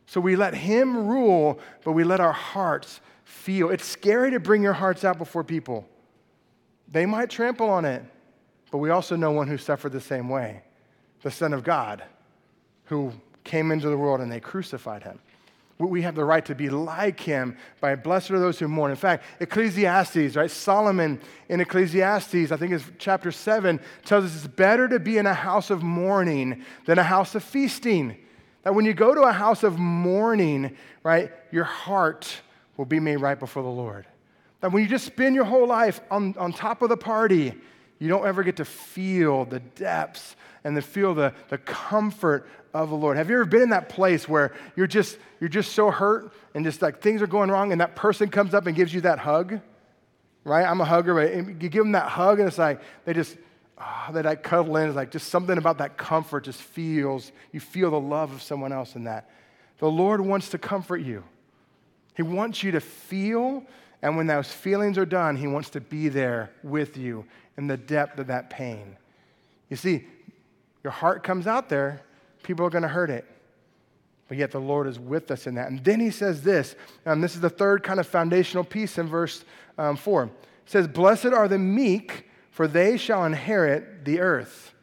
So 0.06 0.22
we 0.22 0.36
let 0.36 0.54
Him 0.54 1.08
rule, 1.08 1.60
but 1.84 1.94
we 1.94 2.04
let 2.04 2.20
our 2.20 2.34
hearts 2.34 3.02
feel. 3.24 3.72
It's 3.72 3.86
scary 3.86 4.32
to 4.32 4.40
bring 4.40 4.62
your 4.62 4.74
hearts 4.74 5.04
out 5.04 5.18
before 5.18 5.44
people. 5.44 5.88
They 6.88 7.06
might 7.06 7.32
trample 7.32 7.70
on 7.70 7.84
it, 7.84 8.04
but 8.70 8.78
we 8.78 8.92
also 8.92 9.16
know 9.16 9.32
one 9.32 9.48
who 9.48 9.58
suffered 9.58 9.92
the 9.92 10.02
same 10.02 10.30
way 10.30 10.62
the 11.24 11.32
Son 11.32 11.52
of 11.52 11.64
God, 11.64 12.04
who 12.86 13.12
came 13.44 13.72
into 13.72 13.90
the 13.90 13.98
world 13.98 14.22
and 14.22 14.32
they 14.32 14.40
crucified 14.40 15.02
him. 15.02 15.20
We 15.80 16.02
have 16.02 16.16
the 16.16 16.26
right 16.26 16.44
to 16.46 16.56
be 16.56 16.70
like 16.70 17.20
him 17.20 17.56
by 17.80 17.94
blessed 17.96 18.32
are 18.32 18.40
those 18.40 18.58
who 18.58 18.68
mourn. 18.68 18.90
In 18.90 18.98
fact, 18.98 19.24
Ecclesiastes, 19.40 20.36
right? 20.36 20.50
Solomon 20.50 21.22
in 21.50 21.62
Ecclesiastes, 21.62 22.52
I 22.52 22.58
think 22.58 22.74
it's 22.74 22.86
chapter 22.98 23.32
7, 23.32 23.80
tells 24.04 24.26
us 24.26 24.36
it's 24.36 24.48
better 24.48 24.88
to 24.88 25.00
be 25.00 25.20
in 25.20 25.28
a 25.28 25.36
house 25.36 25.70
of 25.70 25.84
mourning 25.84 26.64
than 26.86 26.98
a 26.98 27.04
house 27.04 27.36
of 27.36 27.44
feasting. 27.44 28.18
That 28.64 28.74
when 28.74 28.86
you 28.86 28.94
go 28.96 29.14
to 29.14 29.22
a 29.22 29.32
house 29.32 29.62
of 29.62 29.78
mourning, 29.78 30.76
right, 31.04 31.32
your 31.52 31.64
heart 31.64 32.42
will 32.76 32.86
be 32.86 33.00
made 33.00 33.18
right 33.18 33.40
before 33.40 33.62
the 33.62 33.70
Lord. 33.70 34.08
That 34.62 34.72
when 34.72 34.82
you 34.82 34.90
just 34.90 35.06
spend 35.06 35.36
your 35.36 35.46
whole 35.46 35.68
life 35.68 36.02
on, 36.10 36.36
on 36.40 36.54
top 36.54 36.82
of 36.82 36.90
the 36.90 36.98
party, 36.98 37.54
you 38.00 38.10
don't 38.10 38.26
ever 38.26 38.44
get 38.44 38.58
to 38.58 38.66
feel 38.66 39.46
the 39.46 39.60
depths 39.60 40.36
and 40.64 40.76
to 40.76 40.82
feel 40.82 41.14
the, 41.14 41.34
the 41.50 41.58
comfort 41.60 42.50
of 42.84 42.90
the 42.90 42.96
Lord. 42.96 43.18
Have 43.18 43.30
you 43.30 43.36
ever 43.36 43.46
been 43.46 43.62
in 43.62 43.70
that 43.70 43.90
place 43.90 44.28
where 44.28 44.54
you're 44.76 44.88
just, 44.88 45.18
you're 45.40 45.50
just 45.50 45.74
so 45.74 45.92
hurt 45.92 46.34
and 46.54 46.66
just 46.66 46.82
like 46.82 47.02
things 47.02 47.22
are 47.22 47.28
going 47.28 47.50
wrong 47.50 47.72
and 47.72 47.82
that 47.82 47.96
person 47.96 48.30
comes 48.30 48.54
up 48.54 48.68
and 48.68 48.76
gives 48.76 48.94
you 48.94 49.02
that 49.02 49.20
hug? 49.20 49.60
Right? 50.44 50.66
I'm 50.66 50.80
a 50.82 50.86
hugger, 50.86 51.14
but 51.14 51.34
you 51.34 51.70
give 51.70 51.84
them 51.84 51.92
that 51.94 52.10
hug 52.10 52.40
and 52.40 52.48
it's 52.48 52.58
like 52.58 52.82
they 53.06 53.14
just, 53.14 53.38
oh, 53.78 54.10
they 54.14 54.22
like 54.22 54.44
cuddle 54.44 54.78
in. 54.78 54.88
It's 54.88 54.96
like 54.96 55.12
just 55.12 55.30
something 55.30 55.58
about 55.58 55.80
that 55.80 55.98
comfort 55.98 56.46
just 56.46 56.62
feels, 56.62 57.32
you 57.52 57.60
feel 57.60 57.92
the 57.92 58.00
love 58.00 58.32
of 58.32 58.42
someone 58.42 58.72
else 58.72 58.96
in 58.96 59.04
that. 59.06 59.30
The 59.80 59.90
Lord 59.90 60.22
wants 60.22 60.50
to 60.50 60.58
comfort 60.58 60.98
you. 60.98 61.24
He 62.16 62.24
wants 62.24 62.64
you 62.64 62.72
to 62.72 62.80
feel, 62.80 63.64
and 64.02 64.18
when 64.18 64.26
those 64.26 64.52
feelings 64.52 64.98
are 64.98 65.06
done, 65.06 65.36
He 65.36 65.46
wants 65.46 65.70
to 65.72 65.82
be 65.82 66.10
there 66.10 66.50
with 66.64 66.98
you 66.98 67.26
in 67.58 67.68
the 67.68 67.78
depth 67.78 68.18
of 68.18 68.28
that 68.28 68.50
pain. 68.50 68.98
You 69.70 69.76
see, 69.76 70.08
your 70.84 70.92
heart 70.92 71.24
comes 71.24 71.46
out 71.46 71.70
there, 71.70 72.02
people 72.48 72.66
are 72.66 72.70
going 72.70 72.84
to 72.84 72.88
hurt 72.88 73.10
it. 73.10 73.26
But 74.30 74.38
yet 74.38 74.52
the 74.52 74.60
Lord 74.60 74.88
is 74.88 74.98
with 74.98 75.30
us 75.32 75.48
in 75.48 75.56
that. 75.56 75.70
And 75.70 75.84
then 75.84 76.00
he 76.00 76.10
says 76.10 76.42
this, 76.42 76.76
and 77.06 77.24
this 77.24 77.36
is 77.36 77.42
the 77.42 77.50
third 77.50 77.84
kind 77.84 78.00
of 78.00 78.08
foundational 78.08 78.64
piece 78.64 78.98
in 78.98 79.08
verse 79.08 79.44
um, 79.78 79.98
4. 79.98 80.24
It 80.24 80.32
says, 80.66 80.88
Blessed 80.88 81.28
are 81.28 81.48
the 81.48 81.60
meek, 81.60 82.26
for 82.50 82.68
they 82.68 82.98
shall 82.98 83.26
inherit 83.26 84.06
the 84.06 84.22
earth. 84.22 84.74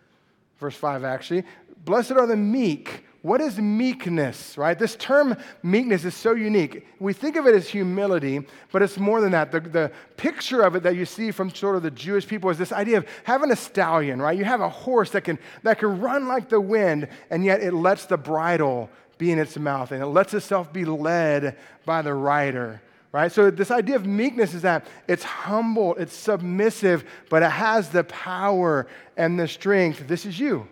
Verse 0.59 0.77
5, 0.77 1.05
actually. 1.05 1.45
Blessed 1.85 2.13
are 2.13 2.27
the 2.27 2.37
meek, 2.37 3.04
what 3.25 3.41
is 3.41 3.59
meekness, 3.59 4.59
right? 4.59 4.79
This 4.79 4.97
term 4.97 5.35
meekness 5.63 6.05
is 6.05 6.15
so 6.15 6.35
unique. 6.35 6.87
We 7.01 7.15
think 7.15 7.37
of 7.37 7.47
it 7.47 7.55
as 7.55 7.67
humility, 7.67 8.47
but 8.71 8.83
it's 8.83 8.99
more 8.99 9.23
than 9.23 9.33
that. 9.33 9.51
The, 9.51 9.61
the 9.61 9.93
picture 10.19 10.61
of 10.61 10.77
it 10.77 10.83
that 10.83 10.95
you 10.95 11.07
see 11.07 11.31
from 11.31 11.49
sort 11.49 11.77
of 11.77 11.83
the 11.83 11.91
Jewish 11.91 12.27
people 12.27 12.51
is 12.51 12.59
this 12.59 12.71
idea 12.71 12.99
of 12.99 13.07
having 13.23 13.51
a 13.51 13.57
stallion, 13.57 14.21
right? 14.21 14.37
You 14.37 14.45
have 14.45 14.61
a 14.61 14.69
horse 14.69 15.09
that 15.13 15.23
can, 15.23 15.39
that 15.63 15.79
can 15.79 16.03
run 16.03 16.29
like 16.29 16.51
the 16.51 16.61
wind, 16.61 17.09
and 17.31 17.43
yet 17.43 17.63
it 17.63 17.73
lets 17.73 18.05
the 18.05 18.19
bridle 18.19 18.91
be 19.17 19.33
in 19.33 19.39
its 19.39 19.57
mouth, 19.57 19.91
and 19.93 20.03
it 20.03 20.07
lets 20.09 20.35
itself 20.35 20.71
be 20.71 20.85
led 20.85 21.57
by 21.87 22.03
the 22.03 22.13
rider 22.13 22.83
right? 23.11 23.31
So, 23.31 23.49
this 23.49 23.71
idea 23.71 23.95
of 23.95 24.05
meekness 24.07 24.55
is 24.55 24.63
that 24.63 24.87
it's 25.07 25.23
humble, 25.23 25.95
it's 25.95 26.13
submissive, 26.13 27.05
but 27.31 27.45
it 27.45 27.51
has 27.51 27.89
the 27.91 28.03
power 28.03 28.89
and 29.17 29.39
the 29.39 29.47
strength. 29.47 30.09
This 30.09 30.27
is 30.27 30.41
you. 30.41 30.67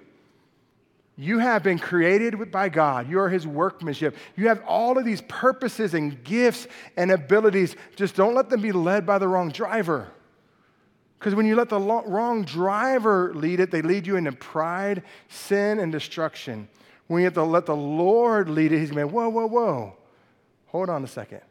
You 1.16 1.38
have 1.38 1.62
been 1.62 1.78
created 1.78 2.50
by 2.50 2.68
God. 2.68 3.08
You 3.08 3.20
are 3.20 3.28
His 3.28 3.46
workmanship. 3.46 4.16
You 4.36 4.48
have 4.48 4.62
all 4.66 4.96
of 4.96 5.04
these 5.04 5.20
purposes 5.22 5.94
and 5.94 6.22
gifts 6.24 6.66
and 6.96 7.10
abilities. 7.10 7.76
Just 7.96 8.16
don't 8.16 8.34
let 8.34 8.48
them 8.48 8.62
be 8.62 8.72
led 8.72 9.04
by 9.04 9.18
the 9.18 9.28
wrong 9.28 9.50
driver. 9.50 10.10
Because 11.18 11.34
when 11.34 11.46
you 11.46 11.54
let 11.54 11.68
the 11.68 11.78
wrong 11.78 12.44
driver 12.44 13.32
lead 13.34 13.60
it, 13.60 13.70
they 13.70 13.82
lead 13.82 14.06
you 14.06 14.16
into 14.16 14.32
pride, 14.32 15.02
sin, 15.28 15.78
and 15.78 15.92
destruction. 15.92 16.68
When 17.06 17.20
you 17.20 17.26
have 17.26 17.34
to 17.34 17.44
let 17.44 17.66
the 17.66 17.76
Lord 17.76 18.48
lead 18.48 18.72
it, 18.72 18.78
He's 18.78 18.90
going 18.90 19.10
whoa, 19.10 19.28
whoa, 19.28 19.46
whoa. 19.46 19.96
Hold 20.66 20.88
on 20.88 21.04
a 21.04 21.06
second. 21.06 21.42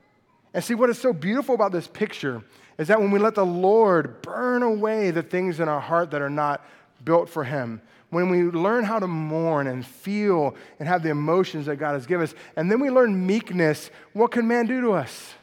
And 0.54 0.64
see, 0.64 0.74
what 0.74 0.90
is 0.90 0.98
so 0.98 1.14
beautiful 1.14 1.56
about 1.56 1.72
this 1.72 1.88
picture 1.88 2.44
is 2.78 2.88
that 2.88 3.00
when 3.00 3.12
we 3.12 3.20
let 3.20 3.36
the 3.36 3.46
Lord 3.46 4.22
burn 4.24 4.64
away 4.64 5.12
the 5.12 5.22
things 5.22 5.60
in 5.60 5.70
our 5.70 5.80
heart 5.80 6.12
that 6.12 6.22
are 6.22 6.30
not 6.30 6.66
built 7.06 7.30
for 7.30 7.44
Him, 7.44 7.82
when 8.12 8.30
we 8.30 8.44
learn 8.44 8.84
how 8.84 9.00
to 9.00 9.08
mourn 9.08 9.68
and 9.68 9.86
feel 9.86 10.56
and 10.80 10.88
have 10.88 11.02
the 11.02 11.10
emotions 11.10 11.66
that 11.66 11.78
God 11.78 11.94
has 11.94 12.06
given 12.06 12.26
us, 12.26 12.36
and 12.56 12.70
then 12.70 12.80
we 12.80 12.90
learn 12.90 13.26
meekness, 13.26 13.90
what 14.14 14.32
can 14.32 14.48
man 14.48 14.68
do 14.68 14.82
to 14.82 14.92
us? 14.92 15.34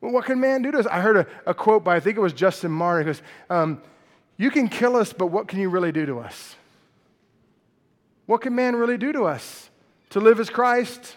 Well, 0.00 0.10
what 0.10 0.24
can 0.24 0.40
man 0.40 0.62
do 0.62 0.72
to 0.72 0.78
us? 0.78 0.86
I 0.86 1.00
heard 1.00 1.18
a, 1.18 1.26
a 1.46 1.54
quote 1.54 1.84
by, 1.84 1.96
I 1.96 2.00
think 2.00 2.16
it 2.16 2.20
was 2.20 2.32
Justin 2.32 2.72
Martyr, 2.72 3.04
goes, 3.04 3.22
um, 3.50 3.82
You 4.38 4.50
can 4.50 4.68
kill 4.68 4.96
us, 4.96 5.12
but 5.12 5.26
what 5.26 5.48
can 5.48 5.60
you 5.60 5.68
really 5.68 5.92
do 5.92 6.06
to 6.06 6.18
us? 6.18 6.56
What 8.24 8.40
can 8.40 8.54
man 8.54 8.74
really 8.74 8.96
do 8.96 9.12
to 9.12 9.24
us? 9.24 9.68
To 10.10 10.20
live 10.20 10.40
as 10.40 10.48
Christ, 10.48 11.16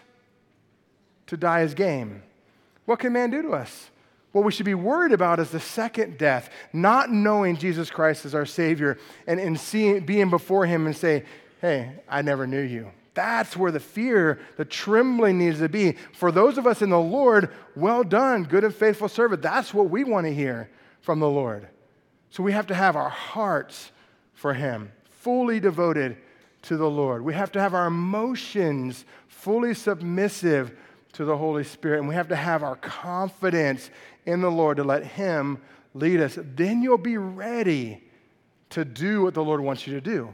to 1.28 1.38
die 1.38 1.62
as 1.62 1.74
game. 1.74 2.22
What 2.86 3.00
can 3.00 3.14
man 3.14 3.30
do 3.30 3.42
to 3.44 3.52
us? 3.52 3.90
What 4.34 4.44
we 4.44 4.52
should 4.52 4.66
be 4.66 4.74
worried 4.74 5.14
about 5.14 5.40
is 5.40 5.52
the 5.52 5.60
second 5.60 6.18
death, 6.18 6.50
not 6.74 7.12
knowing 7.12 7.56
Jesus 7.56 7.90
Christ 7.90 8.26
as 8.26 8.34
our 8.36 8.48
Savior 8.48 8.98
and, 9.28 9.40
and 9.40 9.58
seeing, 9.60 10.06
being 10.06 10.30
before 10.32 10.66
Him 10.66 10.88
and 10.88 10.96
say, 10.96 11.24
Hey, 11.62 11.94
I 12.10 12.24
never 12.24 12.46
knew 12.46 12.62
you. 12.62 12.92
That's 13.14 13.56
where 13.56 13.72
the 13.72 13.80
fear, 13.80 14.40
the 14.58 14.66
trembling 14.66 15.38
needs 15.38 15.60
to 15.60 15.70
be. 15.70 15.94
For 16.14 16.32
those 16.32 16.58
of 16.58 16.66
us 16.66 16.82
in 16.82 16.90
the 16.90 17.00
Lord, 17.00 17.54
well 17.76 18.04
done, 18.04 18.44
good 18.44 18.64
and 18.64 18.74
faithful 18.74 19.08
servant. 19.08 19.44
That's 19.44 19.72
what 19.72 19.92
we 19.92 20.04
want 20.04 20.26
to 20.26 20.34
hear 20.34 20.70
from 21.02 21.20
the 21.20 21.30
Lord. 21.30 21.68
So 22.32 22.42
we 22.42 22.54
have 22.54 22.68
to 22.68 22.76
have 22.76 22.96
our 22.96 23.10
hearts 23.10 23.92
for 24.34 24.56
Him, 24.56 24.92
fully 25.04 25.60
devoted 25.60 26.18
to 26.64 26.76
the 26.76 26.90
Lord. 26.90 27.24
We 27.24 27.36
have 27.36 27.52
to 27.52 27.62
have 27.62 27.76
our 27.76 27.86
emotions 27.86 29.06
fully 29.28 29.76
submissive 29.76 30.76
to 31.14 31.26
the 31.26 31.38
Holy 31.38 31.64
Spirit. 31.64 32.00
And 32.00 32.10
we 32.10 32.16
have 32.16 32.30
to 32.30 32.36
have 32.36 32.64
our 32.64 32.76
confidence 32.76 33.92
in 34.26 34.42
the 34.42 34.52
Lord 34.52 34.78
to 34.78 34.84
let 34.84 35.06
Him 35.06 35.62
lead 35.94 36.22
us. 36.22 36.38
Then 36.42 36.82
you'll 36.82 36.98
be 36.98 37.18
ready 37.18 38.04
to 38.72 38.84
do 38.84 39.22
what 39.22 39.34
the 39.34 39.44
Lord 39.44 39.62
wants 39.62 39.86
you 39.86 39.94
to 39.94 40.02
do. 40.02 40.34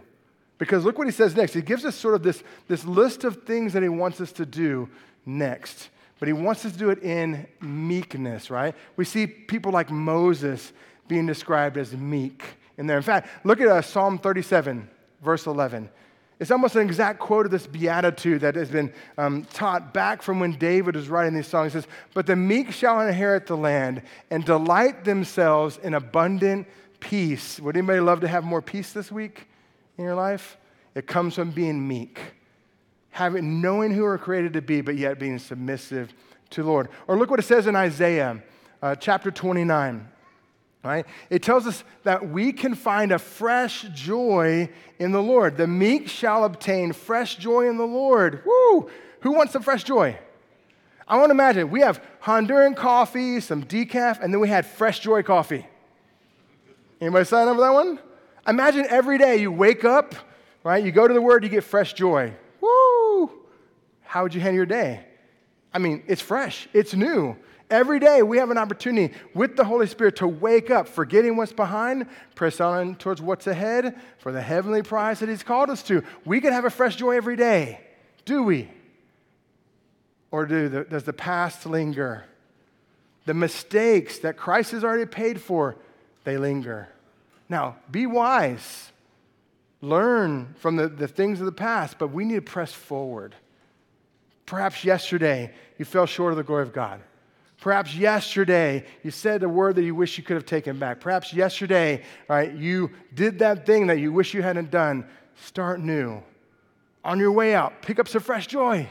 Because 0.57 0.85
look 0.85 0.97
what 0.97 1.07
He 1.07 1.13
says 1.13 1.35
next. 1.35 1.53
He 1.53 1.61
gives 1.61 1.85
us 1.85 1.95
sort 1.95 2.15
of 2.15 2.23
this, 2.23 2.43
this 2.67 2.85
list 2.85 3.23
of 3.23 3.43
things 3.43 3.73
that 3.73 3.83
He 3.83 3.89
wants 3.89 4.21
us 4.21 4.31
to 4.33 4.45
do 4.45 4.89
next. 5.25 5.89
But 6.19 6.27
He 6.27 6.33
wants 6.33 6.65
us 6.65 6.73
to 6.73 6.77
do 6.77 6.89
it 6.89 7.01
in 7.03 7.47
meekness, 7.61 8.49
right? 8.49 8.75
We 8.95 9.05
see 9.05 9.27
people 9.27 9.71
like 9.71 9.89
Moses 9.89 10.73
being 11.07 11.25
described 11.25 11.77
as 11.77 11.93
meek 11.93 12.43
in 12.77 12.87
there. 12.87 12.97
In 12.97 13.03
fact, 13.03 13.29
look 13.45 13.59
at 13.61 13.67
uh, 13.67 13.81
Psalm 13.81 14.19
37. 14.19 14.89
verse 15.21 15.45
11. 15.45 15.89
It's 16.39 16.51
almost 16.51 16.75
an 16.77 16.81
exact 16.81 17.19
quote 17.19 17.45
of 17.45 17.51
this 17.51 17.67
beatitude 17.67 18.41
that 18.41 18.55
has 18.55 18.69
been 18.69 18.93
um, 19.17 19.43
taught 19.45 19.93
back 19.93 20.21
from 20.21 20.39
when 20.39 20.53
David 20.53 20.95
was 20.95 21.09
writing 21.09 21.33
these 21.33 21.47
songs. 21.47 21.75
It 21.75 21.81
says, 21.81 21.87
But 22.13 22.27
the 22.27 22.35
meek 22.37 22.71
shall 22.71 23.01
inherit 23.01 23.45
the 23.45 23.57
land 23.57 24.01
and 24.31 24.45
delight 24.45 25.03
themselves 25.03 25.79
in 25.83 25.93
abundant 25.93 26.67
peace. 27.01 27.59
Would 27.59 27.75
anybody 27.75 27.99
love 27.99 28.21
to 28.21 28.27
have 28.29 28.45
more 28.45 28.61
peace 28.61 28.93
this 28.93 29.11
week 29.11 29.47
in 29.97 30.05
your 30.05 30.15
life? 30.15 30.57
It 30.95 31.07
comes 31.07 31.35
from 31.35 31.51
being 31.51 31.85
meek, 31.85 32.19
having 33.11 33.61
knowing 33.61 33.91
who 33.91 34.03
we're 34.03 34.17
created 34.17 34.53
to 34.53 34.61
be, 34.61 34.79
but 34.79 34.95
yet 34.95 35.19
being 35.19 35.39
submissive 35.39 36.13
to 36.51 36.63
the 36.63 36.69
Lord. 36.69 36.87
Or 37.07 37.17
look 37.17 37.29
what 37.29 37.39
it 37.39 37.45
says 37.45 37.67
in 37.67 37.75
Isaiah 37.75 38.41
uh, 38.81 38.95
chapter 38.95 39.29
29. 39.29 40.07
Right? 40.81 41.05
It 41.29 41.43
tells 41.43 41.67
us 41.67 41.83
that 42.03 42.29
we 42.29 42.53
can 42.53 42.73
find 42.73 43.11
a 43.11 43.19
fresh 43.19 43.81
joy 43.93 44.69
in 44.97 45.11
the 45.11 45.21
Lord. 45.21 45.57
The 45.57 45.67
meek 45.67 46.07
shall 46.07 46.45
obtain 46.45 46.93
fresh 46.93 47.35
joy 47.35 47.67
in 47.67 47.77
the 47.77 47.85
Lord. 47.85 48.43
Woo! 48.45 48.89
Who 49.21 49.33
wants 49.33 49.51
some 49.51 49.61
fresh 49.61 49.83
joy? 49.83 50.17
I 51.05 51.17
want 51.17 51.29
to 51.29 51.31
imagine 51.31 51.69
we 51.69 51.81
have 51.81 52.01
Honduran 52.23 52.77
coffee, 52.77 53.41
some 53.41 53.63
decaf, 53.63 54.21
and 54.21 54.33
then 54.33 54.39
we 54.39 54.47
had 54.47 54.65
fresh 54.65 54.99
joy 54.99 55.21
coffee. 55.21 55.67
Anybody 57.01 57.25
sign 57.25 57.47
up 57.47 57.55
for 57.55 57.61
that 57.61 57.73
one? 57.73 57.99
Imagine 58.47 58.85
every 58.89 59.17
day 59.17 59.37
you 59.37 59.51
wake 59.51 59.83
up, 59.83 60.15
right? 60.63 60.83
You 60.83 60.91
go 60.91 61.07
to 61.07 61.13
the 61.13 61.21
Word, 61.21 61.43
you 61.43 61.49
get 61.49 61.63
fresh 61.65 61.93
joy. 61.93 62.33
Woo! 62.61 63.31
How 64.03 64.23
would 64.23 64.33
you 64.33 64.39
handle 64.39 64.55
your 64.55 64.65
day? 64.65 65.05
I 65.73 65.79
mean, 65.79 66.03
it's 66.07 66.21
fresh, 66.21 66.67
it's 66.73 66.93
new. 66.93 67.35
Every 67.69 67.99
day 67.99 68.23
we 68.23 68.39
have 68.39 68.49
an 68.49 68.57
opportunity 68.57 69.13
with 69.35 69.55
the 69.55 69.63
Holy 69.63 69.85
Spirit 69.85 70.15
to 70.17 70.27
wake 70.27 70.71
up, 70.71 70.87
forgetting 70.87 71.35
what's 71.35 71.53
behind, 71.53 72.07
press 72.33 72.59
on 72.59 72.95
towards 72.95 73.21
what's 73.21 73.45
ahead 73.45 73.99
for 74.17 74.31
the 74.31 74.41
heavenly 74.41 74.81
prize 74.81 75.19
that 75.19 75.29
He's 75.29 75.43
called 75.43 75.69
us 75.69 75.83
to. 75.83 76.03
We 76.25 76.41
can 76.41 76.51
have 76.51 76.65
a 76.65 76.71
fresh 76.71 76.95
joy 76.95 77.15
every 77.15 77.35
day. 77.35 77.79
Do 78.25 78.41
we? 78.41 78.69
Or 80.31 80.47
do 80.47 80.67
the, 80.67 80.83
does 80.83 81.03
the 81.03 81.13
past 81.13 81.67
linger? 81.67 82.25
The 83.25 83.35
mistakes 83.35 84.19
that 84.19 84.37
Christ 84.37 84.71
has 84.71 84.83
already 84.83 85.05
paid 85.05 85.39
for, 85.39 85.75
they 86.23 86.37
linger. 86.37 86.89
Now, 87.47 87.75
be 87.91 88.07
wise. 88.07 88.91
Learn 89.81 90.55
from 90.57 90.75
the, 90.75 90.87
the 90.87 91.07
things 91.07 91.39
of 91.39 91.45
the 91.45 91.51
past, 91.51 91.99
but 91.99 92.07
we 92.07 92.25
need 92.25 92.35
to 92.35 92.41
press 92.41 92.73
forward. 92.73 93.35
Perhaps 94.49 94.83
yesterday 94.83 95.53
you 95.77 95.85
fell 95.85 96.07
short 96.07 96.33
of 96.33 96.37
the 96.37 96.43
glory 96.43 96.63
of 96.63 96.73
God. 96.73 97.01
Perhaps 97.61 97.93
yesterday 97.93 98.83
you 99.03 99.11
said 99.11 99.43
a 99.43 99.47
word 99.47 99.75
that 99.75 99.83
you 99.83 99.93
wish 99.93 100.17
you 100.17 100.23
could 100.23 100.33
have 100.33 100.45
taken 100.47 100.79
back. 100.79 100.99
Perhaps 100.99 101.31
yesterday, 101.35 102.01
right, 102.27 102.51
you 102.55 102.89
did 103.13 103.37
that 103.39 103.67
thing 103.67 103.85
that 103.85 103.99
you 103.99 104.11
wish 104.11 104.33
you 104.33 104.41
hadn't 104.41 104.71
done. 104.71 105.05
Start 105.43 105.81
new. 105.81 106.23
On 107.03 107.19
your 107.19 107.31
way 107.31 107.53
out, 107.53 107.83
pick 107.83 107.99
up 107.99 108.07
some 108.07 108.23
fresh 108.23 108.47
joy. 108.47 108.87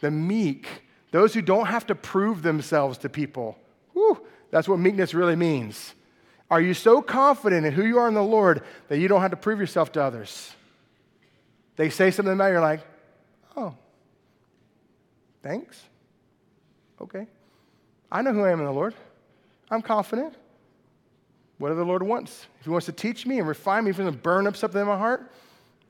The 0.00 0.10
meek, 0.10 0.66
those 1.10 1.34
who 1.34 1.42
don't 1.42 1.66
have 1.66 1.86
to 1.88 1.94
prove 1.94 2.40
themselves 2.40 2.96
to 2.98 3.10
people. 3.10 3.58
Whew, 3.92 4.18
that's 4.50 4.66
what 4.66 4.78
meekness 4.78 5.12
really 5.12 5.36
means. 5.36 5.94
Are 6.50 6.62
you 6.62 6.72
so 6.72 7.02
confident 7.02 7.66
in 7.66 7.74
who 7.74 7.84
you 7.84 7.98
are 7.98 8.08
in 8.08 8.14
the 8.14 8.22
Lord 8.22 8.62
that 8.88 8.96
you 8.96 9.08
don't 9.08 9.20
have 9.20 9.32
to 9.32 9.36
prove 9.36 9.60
yourself 9.60 9.92
to 9.92 10.02
others? 10.02 10.54
They 11.76 11.90
say 11.90 12.10
something 12.10 12.32
about 12.32 12.46
you, 12.46 12.52
you're 12.52 12.60
like, 12.62 12.80
oh, 13.58 13.74
thanks. 15.44 15.80
Okay. 17.00 17.26
I 18.10 18.22
know 18.22 18.32
who 18.32 18.42
I 18.42 18.50
am 18.50 18.60
in 18.60 18.64
the 18.64 18.72
Lord. 18.72 18.94
I'm 19.70 19.82
confident. 19.82 20.34
Whatever 21.58 21.80
the 21.80 21.86
Lord 21.86 22.02
wants. 22.02 22.46
If 22.58 22.64
He 22.64 22.70
wants 22.70 22.86
to 22.86 22.92
teach 22.92 23.26
me 23.26 23.38
and 23.38 23.46
refine 23.46 23.84
me, 23.84 23.90
if 23.90 23.96
He's 23.96 24.02
going 24.02 24.12
to 24.12 24.18
burn 24.18 24.46
up 24.46 24.56
something 24.56 24.80
in 24.80 24.86
my 24.86 24.96
heart, 24.96 25.30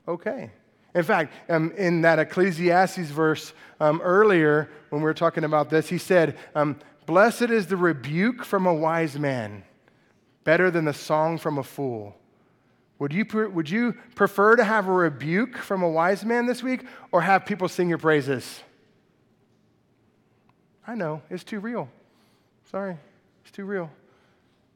okay. 0.07 0.51
In 0.93 1.03
fact, 1.03 1.33
um, 1.49 1.71
in 1.77 2.01
that 2.01 2.19
Ecclesiastes 2.19 3.09
verse 3.09 3.53
um, 3.79 4.01
earlier, 4.01 4.69
when 4.89 5.01
we 5.01 5.05
were 5.05 5.13
talking 5.13 5.43
about 5.43 5.69
this, 5.69 5.89
he 5.89 5.97
said, 5.97 6.37
um, 6.53 6.77
Blessed 7.05 7.43
is 7.43 7.67
the 7.67 7.77
rebuke 7.77 8.43
from 8.43 8.65
a 8.65 8.73
wise 8.73 9.17
man, 9.17 9.63
better 10.43 10.71
than 10.71 10.85
the 10.85 10.93
song 10.93 11.37
from 11.37 11.57
a 11.57 11.63
fool. 11.63 12.15
Would 12.99 13.13
you, 13.13 13.25
would 13.53 13.69
you 13.69 13.93
prefer 14.15 14.55
to 14.55 14.63
have 14.63 14.87
a 14.87 14.91
rebuke 14.91 15.57
from 15.57 15.83
a 15.83 15.89
wise 15.89 16.23
man 16.23 16.45
this 16.45 16.63
week 16.63 16.85
or 17.11 17.21
have 17.21 17.45
people 17.45 17.67
sing 17.67 17.89
your 17.89 17.97
praises? 17.97 18.61
I 20.87 20.95
know, 20.95 21.21
it's 21.29 21.43
too 21.43 21.59
real. 21.59 21.89
Sorry, 22.71 22.97
it's 23.43 23.51
too 23.51 23.65
real. 23.65 23.89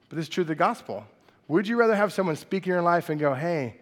But 0.09 0.17
is 0.17 0.29
true 0.29 0.41
of 0.41 0.47
the 0.47 0.55
gospel. 0.55 1.05
Would 1.47 1.67
you 1.67 1.77
rather 1.77 1.95
have 1.95 2.13
someone 2.13 2.35
speak 2.35 2.65
in 2.65 2.73
your 2.73 2.81
life 2.81 3.09
and 3.09 3.19
go, 3.19 3.33
hey, 3.33 3.75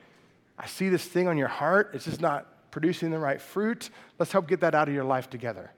I 0.57 0.65
see 0.65 0.89
this 0.89 1.05
thing 1.05 1.27
on 1.27 1.37
your 1.37 1.47
heart, 1.47 1.91
it's 1.93 2.05
just 2.05 2.21
not 2.21 2.47
producing 2.71 3.11
the 3.11 3.19
right 3.19 3.41
fruit. 3.41 3.89
Let's 4.19 4.31
help 4.31 4.47
get 4.47 4.59
that 4.61 4.75
out 4.75 4.87
of 4.87 4.93
your 4.93 5.03
life 5.03 5.29
together. 5.29 5.71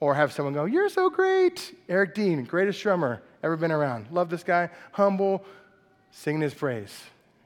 Or 0.00 0.14
have 0.14 0.32
someone 0.32 0.52
go, 0.52 0.64
You're 0.64 0.88
so 0.88 1.08
great. 1.10 1.74
Eric 1.88 2.14
Dean, 2.14 2.44
greatest 2.44 2.82
drummer 2.82 3.22
ever 3.42 3.56
been 3.56 3.70
around. 3.70 4.06
Love 4.10 4.30
this 4.30 4.42
guy, 4.42 4.68
humble, 4.92 5.44
singing 6.10 6.42
his 6.42 6.54
praise, 6.54 7.02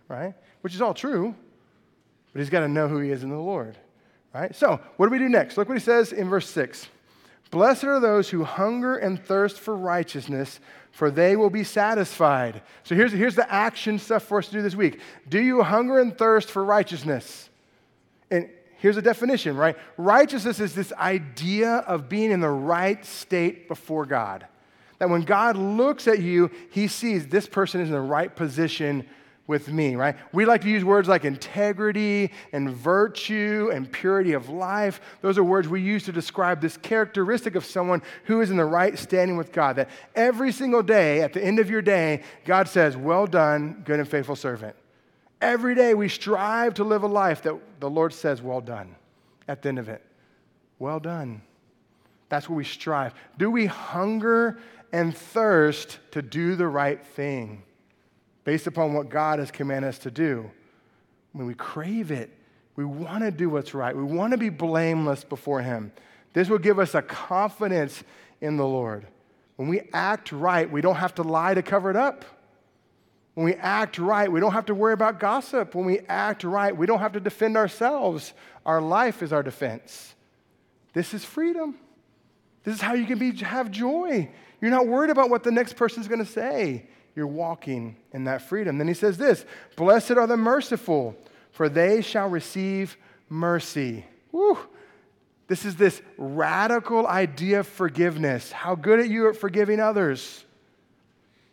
right? 0.08 0.34
Which 0.62 0.74
is 0.74 0.80
all 0.80 0.94
true, 0.94 1.34
but 2.32 2.40
he's 2.40 2.50
got 2.50 2.60
to 2.60 2.68
know 2.68 2.88
who 2.88 2.98
he 2.98 3.10
is 3.10 3.22
in 3.22 3.30
the 3.30 3.36
Lord, 3.36 3.76
right? 4.34 4.54
So, 4.54 4.80
what 4.96 5.06
do 5.06 5.12
we 5.12 5.18
do 5.18 5.28
next? 5.28 5.56
Look 5.56 5.68
what 5.68 5.76
he 5.76 5.84
says 5.84 6.12
in 6.12 6.28
verse 6.28 6.48
6. 6.50 6.88
Blessed 7.56 7.84
are 7.84 8.00
those 8.00 8.28
who 8.28 8.44
hunger 8.44 8.98
and 8.98 9.18
thirst 9.18 9.58
for 9.58 9.74
righteousness, 9.74 10.60
for 10.92 11.10
they 11.10 11.36
will 11.36 11.48
be 11.48 11.64
satisfied. 11.64 12.60
So 12.84 12.94
here's, 12.94 13.12
here's 13.12 13.34
the 13.34 13.50
action 13.50 13.98
stuff 13.98 14.24
for 14.24 14.40
us 14.40 14.48
to 14.48 14.52
do 14.52 14.60
this 14.60 14.74
week. 14.74 15.00
Do 15.26 15.40
you 15.40 15.62
hunger 15.62 15.98
and 15.98 16.18
thirst 16.18 16.50
for 16.50 16.62
righteousness? 16.62 17.48
And 18.30 18.50
here's 18.76 18.98
a 18.98 19.02
definition, 19.02 19.56
right? 19.56 19.74
Righteousness 19.96 20.60
is 20.60 20.74
this 20.74 20.92
idea 20.92 21.76
of 21.76 22.10
being 22.10 22.30
in 22.30 22.40
the 22.40 22.50
right 22.50 23.02
state 23.06 23.68
before 23.68 24.04
God. 24.04 24.46
That 24.98 25.08
when 25.08 25.22
God 25.22 25.56
looks 25.56 26.06
at 26.06 26.18
you, 26.18 26.50
he 26.70 26.88
sees 26.88 27.26
this 27.26 27.46
person 27.46 27.80
is 27.80 27.88
in 27.88 27.94
the 27.94 28.00
right 28.02 28.36
position 28.36 29.08
with 29.46 29.68
me, 29.68 29.94
right? 29.94 30.16
We 30.32 30.44
like 30.44 30.62
to 30.62 30.68
use 30.68 30.84
words 30.84 31.08
like 31.08 31.24
integrity 31.24 32.32
and 32.52 32.70
virtue 32.70 33.70
and 33.72 33.90
purity 33.90 34.32
of 34.32 34.48
life. 34.48 35.00
Those 35.20 35.38
are 35.38 35.44
words 35.44 35.68
we 35.68 35.80
use 35.80 36.04
to 36.04 36.12
describe 36.12 36.60
this 36.60 36.76
characteristic 36.76 37.54
of 37.54 37.64
someone 37.64 38.02
who 38.24 38.40
is 38.40 38.50
in 38.50 38.56
the 38.56 38.64
right 38.64 38.98
standing 38.98 39.36
with 39.36 39.52
God. 39.52 39.76
That 39.76 39.90
every 40.14 40.52
single 40.52 40.82
day, 40.82 41.22
at 41.22 41.32
the 41.32 41.44
end 41.44 41.58
of 41.58 41.70
your 41.70 41.82
day, 41.82 42.22
God 42.44 42.68
says, 42.68 42.96
Well 42.96 43.26
done, 43.26 43.82
good 43.84 44.00
and 44.00 44.08
faithful 44.08 44.36
servant. 44.36 44.74
Every 45.40 45.74
day 45.74 45.94
we 45.94 46.08
strive 46.08 46.74
to 46.74 46.84
live 46.84 47.02
a 47.02 47.08
life 47.08 47.42
that 47.42 47.54
the 47.80 47.90
Lord 47.90 48.12
says, 48.12 48.42
Well 48.42 48.60
done, 48.60 48.96
at 49.46 49.62
the 49.62 49.68
end 49.68 49.78
of 49.78 49.88
it. 49.88 50.02
Well 50.78 50.98
done. 50.98 51.42
That's 52.28 52.48
what 52.48 52.56
we 52.56 52.64
strive. 52.64 53.14
Do 53.38 53.50
we 53.50 53.66
hunger 53.66 54.58
and 54.92 55.16
thirst 55.16 56.00
to 56.10 56.22
do 56.22 56.56
the 56.56 56.66
right 56.66 57.04
thing? 57.04 57.62
Based 58.46 58.68
upon 58.68 58.94
what 58.94 59.08
God 59.08 59.40
has 59.40 59.50
commanded 59.50 59.88
us 59.88 59.98
to 59.98 60.10
do. 60.10 60.48
When 61.32 61.46
we 61.46 61.54
crave 61.54 62.12
it, 62.12 62.30
we 62.76 62.84
want 62.84 63.24
to 63.24 63.32
do 63.32 63.50
what's 63.50 63.74
right. 63.74 63.94
We 63.94 64.04
want 64.04 64.30
to 64.30 64.38
be 64.38 64.50
blameless 64.50 65.24
before 65.24 65.62
Him. 65.62 65.90
This 66.32 66.48
will 66.48 66.60
give 66.60 66.78
us 66.78 66.94
a 66.94 67.02
confidence 67.02 68.04
in 68.40 68.56
the 68.56 68.64
Lord. 68.64 69.04
When 69.56 69.68
we 69.68 69.82
act 69.92 70.30
right, 70.30 70.70
we 70.70 70.80
don't 70.80 70.94
have 70.94 71.16
to 71.16 71.22
lie 71.24 71.54
to 71.54 71.62
cover 71.62 71.90
it 71.90 71.96
up. 71.96 72.24
When 73.34 73.44
we 73.44 73.54
act 73.54 73.98
right, 73.98 74.30
we 74.30 74.38
don't 74.38 74.52
have 74.52 74.66
to 74.66 74.74
worry 74.74 74.92
about 74.92 75.18
gossip. 75.18 75.74
When 75.74 75.84
we 75.84 75.98
act 76.08 76.44
right, 76.44 76.74
we 76.74 76.86
don't 76.86 77.00
have 77.00 77.12
to 77.12 77.20
defend 77.20 77.56
ourselves. 77.56 78.32
Our 78.64 78.80
life 78.80 79.24
is 79.24 79.32
our 79.32 79.42
defense. 79.42 80.14
This 80.92 81.14
is 81.14 81.24
freedom. 81.24 81.74
This 82.62 82.76
is 82.76 82.80
how 82.80 82.94
you 82.94 83.06
can 83.06 83.18
be, 83.18 83.32
have 83.38 83.72
joy. 83.72 84.30
You're 84.60 84.70
not 84.70 84.86
worried 84.86 85.10
about 85.10 85.30
what 85.30 85.42
the 85.42 85.50
next 85.50 85.74
person 85.74 86.00
is 86.00 86.06
going 86.06 86.24
to 86.24 86.30
say 86.30 86.86
you're 87.16 87.26
walking 87.26 87.96
in 88.12 88.24
that 88.24 88.42
freedom. 88.42 88.76
Then 88.78 88.86
he 88.86 88.94
says 88.94 89.16
this 89.16 89.44
Blessed 89.74 90.12
are 90.12 90.26
the 90.26 90.36
merciful, 90.36 91.16
for 91.50 91.68
they 91.68 92.02
shall 92.02 92.28
receive 92.28 92.96
mercy. 93.28 94.04
Woo. 94.30 94.58
This 95.48 95.64
is 95.64 95.76
this 95.76 96.02
radical 96.18 97.06
idea 97.06 97.60
of 97.60 97.68
forgiveness. 97.68 98.52
How 98.52 98.74
good 98.74 98.98
are 98.98 99.04
you 99.04 99.28
at 99.28 99.36
forgiving 99.36 99.80
others? 99.80 100.44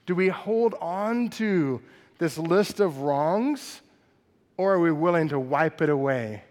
Do 0.06 0.16
we 0.16 0.28
hold 0.28 0.74
on 0.82 1.30
to 1.32 1.82
this 2.18 2.38
list 2.38 2.80
of 2.80 2.98
wrongs, 2.98 3.82
or 4.58 4.74
are 4.74 4.80
we 4.80 4.92
willing 4.92 5.30
to 5.30 5.40
wipe 5.40 5.82
it 5.82 5.90
away 5.90 6.44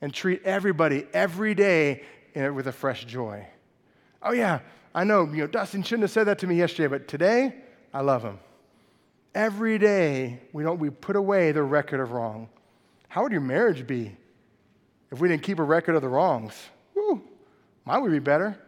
and 0.00 0.12
treat 0.12 0.42
everybody 0.44 1.06
every 1.12 1.54
day 1.54 2.02
with 2.34 2.66
a 2.66 2.72
fresh 2.72 3.04
joy? 3.04 3.46
Oh, 4.22 4.32
yeah, 4.32 4.60
I 4.94 5.04
know, 5.04 5.24
you 5.26 5.38
know, 5.38 5.46
Dustin 5.46 5.82
shouldn't 5.82 6.02
have 6.02 6.10
said 6.10 6.24
that 6.24 6.38
to 6.40 6.46
me 6.46 6.56
yesterday, 6.56 6.88
but 6.88 7.06
today, 7.06 7.54
I 7.92 8.00
love 8.00 8.22
him. 8.22 8.38
Every 9.34 9.78
day, 9.78 10.40
we, 10.52 10.62
don't, 10.62 10.78
we 10.78 10.90
put 10.90 11.16
away 11.16 11.52
the 11.52 11.62
record 11.62 12.00
of 12.00 12.12
wrong. 12.12 12.48
How 13.08 13.22
would 13.22 13.32
your 13.32 13.40
marriage 13.40 13.86
be 13.86 14.16
if 15.10 15.20
we 15.20 15.28
didn't 15.28 15.42
keep 15.42 15.58
a 15.58 15.62
record 15.62 15.94
of 15.94 16.02
the 16.02 16.08
wrongs? 16.08 16.54
Whew, 16.94 17.22
mine 17.84 18.02
would 18.02 18.12
be 18.12 18.18
better. 18.18 18.58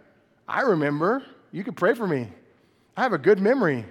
I 0.49 0.63
remember. 0.63 1.23
You 1.53 1.65
could 1.65 1.77
pray 1.77 1.95
for 1.95 2.07
me. 2.07 2.29
I 2.97 3.03
have 3.03 3.13
a 3.13 3.19
good 3.19 3.41
memory. 3.41 3.85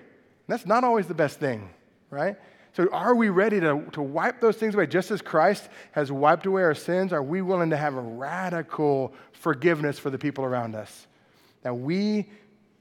That's 0.47 0.65
not 0.65 0.83
always 0.83 1.07
the 1.07 1.13
best 1.13 1.39
thing, 1.39 1.69
right? 2.09 2.37
So, 2.73 2.87
are 2.91 3.15
we 3.15 3.29
ready 3.29 3.59
to, 3.59 3.83
to 3.93 4.01
wipe 4.01 4.39
those 4.39 4.55
things 4.55 4.75
away? 4.75 4.87
Just 4.87 5.11
as 5.11 5.21
Christ 5.21 5.69
has 5.91 6.11
wiped 6.11 6.45
away 6.45 6.61
our 6.63 6.75
sins, 6.75 7.11
are 7.11 7.23
we 7.23 7.41
willing 7.41 7.71
to 7.71 7.77
have 7.77 7.95
a 7.95 8.01
radical 8.01 9.13
forgiveness 9.31 9.99
for 9.99 10.09
the 10.09 10.17
people 10.17 10.45
around 10.45 10.75
us? 10.75 11.07
That 11.63 11.75
we 11.75 12.29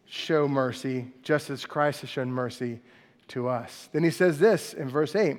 show 0.04 0.46
mercy 0.46 1.06
just 1.22 1.50
as 1.50 1.64
Christ 1.66 2.02
has 2.02 2.10
shown 2.10 2.30
mercy 2.30 2.80
to 3.28 3.48
us. 3.48 3.88
Then 3.92 4.02
he 4.02 4.10
says 4.10 4.38
this 4.38 4.74
in 4.74 4.88
verse 4.88 5.14
8 5.14 5.38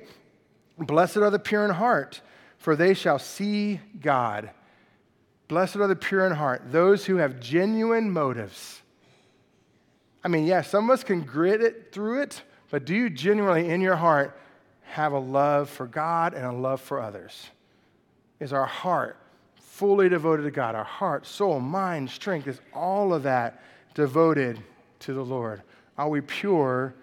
Blessed 0.78 1.18
are 1.18 1.30
the 1.30 1.38
pure 1.38 1.64
in 1.64 1.70
heart, 1.70 2.20
for 2.58 2.74
they 2.74 2.94
shall 2.94 3.18
see 3.18 3.80
God. 4.00 4.50
Blessed 5.48 5.76
are 5.76 5.86
the 5.86 5.96
pure 5.96 6.26
in 6.26 6.32
heart, 6.32 6.62
those 6.70 7.04
who 7.04 7.16
have 7.16 7.40
genuine 7.40 8.10
motives. 8.10 8.80
I 10.22 10.28
mean, 10.28 10.46
yeah, 10.46 10.62
some 10.62 10.88
of 10.88 10.94
us 10.94 11.04
can 11.04 11.22
grit 11.22 11.60
it 11.62 11.92
through 11.92 12.22
it, 12.22 12.42
but 12.70 12.84
do 12.84 12.94
you 12.94 13.10
genuinely 13.10 13.68
in 13.68 13.80
your 13.80 13.96
heart 13.96 14.38
have 14.82 15.12
a 15.12 15.18
love 15.18 15.68
for 15.68 15.86
God 15.86 16.34
and 16.34 16.44
a 16.44 16.52
love 16.52 16.80
for 16.80 17.00
others? 17.00 17.48
Is 18.38 18.52
our 18.52 18.66
heart 18.66 19.16
fully 19.56 20.08
devoted 20.08 20.42
to 20.44 20.50
God? 20.50 20.74
Our 20.74 20.84
heart, 20.84 21.26
soul, 21.26 21.58
mind, 21.58 22.10
strength, 22.10 22.46
is 22.46 22.60
all 22.72 23.12
of 23.12 23.24
that 23.24 23.62
devoted 23.94 24.62
to 25.00 25.14
the 25.14 25.24
Lord? 25.24 25.62
Are 25.98 26.08
we 26.08 26.20
pure 26.20 26.94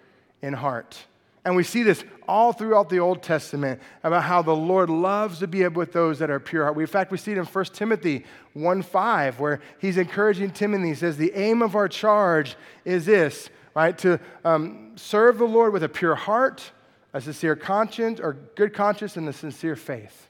in 0.42 0.54
heart? 0.54 1.06
And 1.44 1.56
we 1.56 1.62
see 1.62 1.82
this 1.82 2.04
all 2.26 2.52
throughout 2.52 2.90
the 2.90 2.98
Old 2.98 3.22
Testament 3.22 3.80
about 4.02 4.24
how 4.24 4.42
the 4.42 4.54
Lord 4.54 4.90
loves 4.90 5.38
to 5.38 5.46
be 5.46 5.66
with 5.68 5.92
those 5.92 6.18
that 6.18 6.28
are 6.28 6.38
pure 6.38 6.64
heart. 6.64 6.76
In 6.76 6.86
fact, 6.86 7.10
we 7.10 7.16
see 7.16 7.32
it 7.32 7.38
in 7.38 7.46
1 7.46 7.64
Timothy 7.66 8.26
1 8.52 8.82
5, 8.82 9.40
where 9.40 9.60
he's 9.78 9.96
encouraging 9.96 10.50
Timothy. 10.50 10.88
He 10.88 10.94
says, 10.94 11.16
The 11.16 11.32
aim 11.34 11.62
of 11.62 11.74
our 11.74 11.88
charge 11.88 12.56
is 12.84 13.06
this, 13.06 13.48
right? 13.74 13.96
To 13.98 14.20
um, 14.44 14.92
serve 14.96 15.38
the 15.38 15.46
Lord 15.46 15.72
with 15.72 15.84
a 15.84 15.88
pure 15.88 16.16
heart, 16.16 16.70
a 17.14 17.20
sincere 17.20 17.56
conscience, 17.56 18.20
or 18.20 18.34
good 18.54 18.74
conscience, 18.74 19.16
and 19.16 19.26
a 19.26 19.32
sincere 19.32 19.76
faith. 19.76 20.28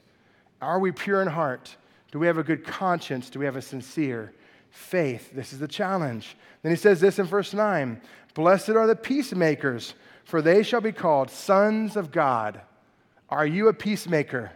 Are 0.61 0.79
we 0.79 0.91
pure 0.91 1.21
in 1.21 1.27
heart? 1.27 1.75
Do 2.11 2.19
we 2.19 2.27
have 2.27 2.37
a 2.37 2.43
good 2.43 2.65
conscience? 2.65 3.29
Do 3.29 3.39
we 3.39 3.45
have 3.45 3.55
a 3.55 3.61
sincere 3.61 4.31
faith? 4.69 5.31
This 5.33 5.53
is 5.53 5.59
the 5.59 5.67
challenge. 5.67 6.35
Then 6.61 6.71
he 6.71 6.75
says 6.75 6.99
this 6.99 7.19
in 7.19 7.25
verse 7.25 7.53
9 7.53 8.01
Blessed 8.33 8.69
are 8.69 8.87
the 8.87 8.95
peacemakers 8.95 9.93
for 10.29 10.43
they 10.43 10.61
shall 10.61 10.79
be 10.79 10.91
called 10.91 11.31
sons 11.31 11.97
of 11.97 12.11
God. 12.11 12.61
Are 13.29 13.47
you 13.47 13.67
a 13.67 13.73
peacemaker? 13.73 14.51